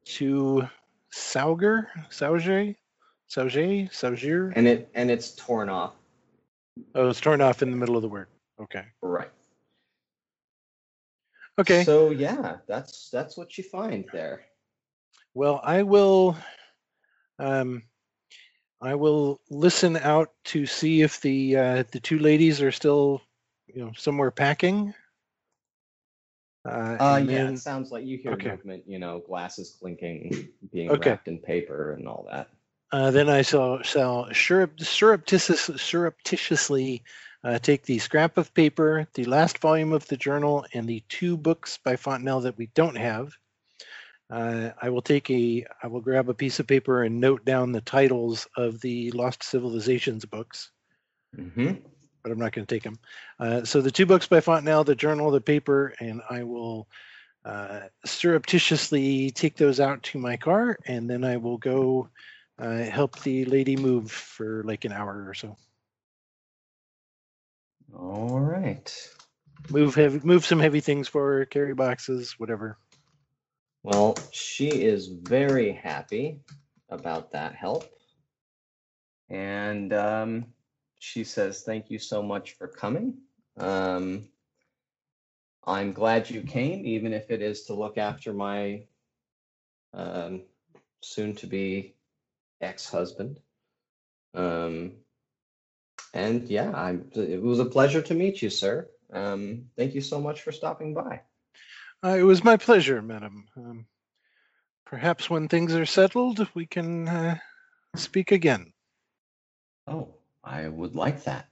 [0.04, 0.66] to
[1.12, 2.74] Sauger, Sauger,
[3.28, 4.52] Sauger, Sauger.
[4.56, 5.94] And it and it's torn off.
[6.94, 8.28] Oh, it's torn off in the middle of the word.
[8.60, 8.84] Okay.
[9.02, 9.30] Right.
[11.58, 11.84] Okay.
[11.84, 14.42] So yeah, that's that's what you find there.
[15.34, 16.36] Well, I will.
[17.38, 17.82] Um,
[18.80, 23.22] I will listen out to see if the uh, the two ladies are still,
[23.66, 24.94] you know, somewhere packing.
[26.64, 28.50] Uh, Uh, yeah, then- it sounds like you hear okay.
[28.52, 28.84] movement.
[28.86, 31.10] You know, glasses clinking, being Okay.
[31.10, 32.48] wrapped in paper, and all that.
[32.92, 37.02] Uh, then I shall shall surrep- surreptitious, surreptitiously
[37.42, 41.36] uh, take the scrap of paper, the last volume of the journal, and the two
[41.36, 43.36] books by Fontenelle that we don't have.
[44.30, 47.72] Uh, I will take a, I will grab a piece of paper and note down
[47.72, 50.70] the titles of the Lost Civilizations books,
[51.36, 51.72] Mm-hmm.
[52.22, 52.98] but I'm not going to take them.
[53.38, 56.88] Uh, so the two books by Fontenelle, the journal, the paper, and I will
[57.44, 62.08] uh, surreptitiously take those out to my car, and then I will go
[62.58, 65.56] uh, help the lady move for like an hour or so.
[67.94, 69.10] All right.
[69.70, 72.78] Move heavy, move some heavy things for her, carry boxes, whatever.
[73.84, 76.40] Well, she is very happy
[76.88, 77.84] about that help.
[79.28, 80.46] And um,
[81.00, 83.18] she says, Thank you so much for coming.
[83.58, 84.24] Um,
[85.66, 88.84] I'm glad you came, even if it is to look after my
[89.92, 90.44] um,
[91.02, 91.94] soon to be
[92.62, 93.38] ex husband.
[94.32, 94.92] Um,
[96.14, 98.88] and yeah, I, it was a pleasure to meet you, sir.
[99.12, 101.20] Um, thank you so much for stopping by.
[102.04, 103.46] Uh, it was my pleasure, madam.
[103.56, 103.86] Um,
[104.84, 107.38] perhaps when things are settled, we can uh,
[107.96, 108.74] speak again.
[109.86, 111.48] Oh, I would like that.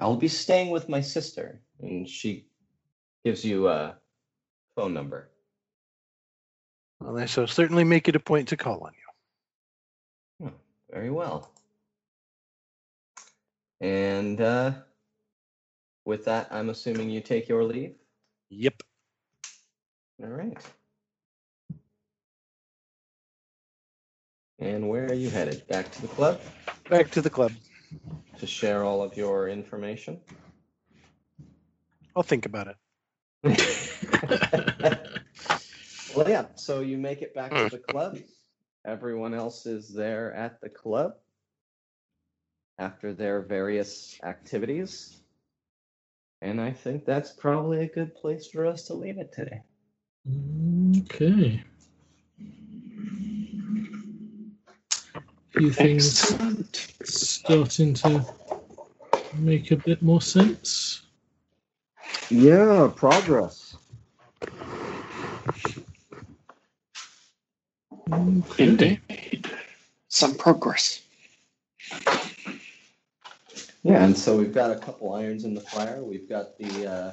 [0.00, 2.46] I'll be staying with my sister, and she
[3.24, 3.96] gives you a
[4.74, 5.30] phone number.
[7.00, 8.92] Well, I shall certainly make it a point to call on
[10.40, 10.50] you.
[10.90, 11.52] Very well.
[13.80, 14.72] And uh,
[16.04, 17.94] with that, I'm assuming you take your leave.
[18.50, 18.82] Yep.
[20.22, 20.56] All right.
[24.58, 25.66] And where are you headed?
[25.68, 26.40] Back to the club
[26.88, 27.52] Back to the club.
[28.38, 30.20] to share all of your information?
[32.14, 32.76] I'll think about it.
[36.16, 36.46] well, yeah.
[36.54, 37.90] So you make it back to the hmm.
[37.90, 38.18] club.
[38.86, 41.14] Everyone else is there at the club
[42.78, 45.20] after their various activities.
[46.40, 49.62] And I think that's probably a good place for us to leave it today.
[50.98, 51.62] Okay.
[55.14, 56.92] A few things Excellent.
[57.04, 58.24] starting to
[59.34, 61.02] make a bit more sense.
[62.30, 63.76] Yeah, progress.
[68.12, 68.68] Okay.
[68.68, 69.50] Indeed.
[70.08, 71.02] Some progress.
[73.82, 76.02] Yeah, and so we've got a couple irons in the fire.
[76.02, 77.12] We've got the uh,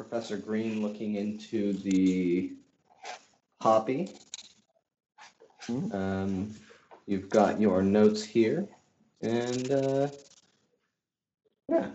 [0.00, 2.52] Professor Green looking into the
[3.60, 4.08] poppy.
[5.68, 6.54] Um,
[7.06, 8.66] you've got your notes here,
[9.20, 10.08] and uh,
[11.68, 11.88] yeah,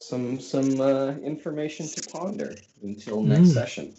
[0.00, 3.54] some some uh, information to ponder until next Mm.
[3.54, 3.94] session.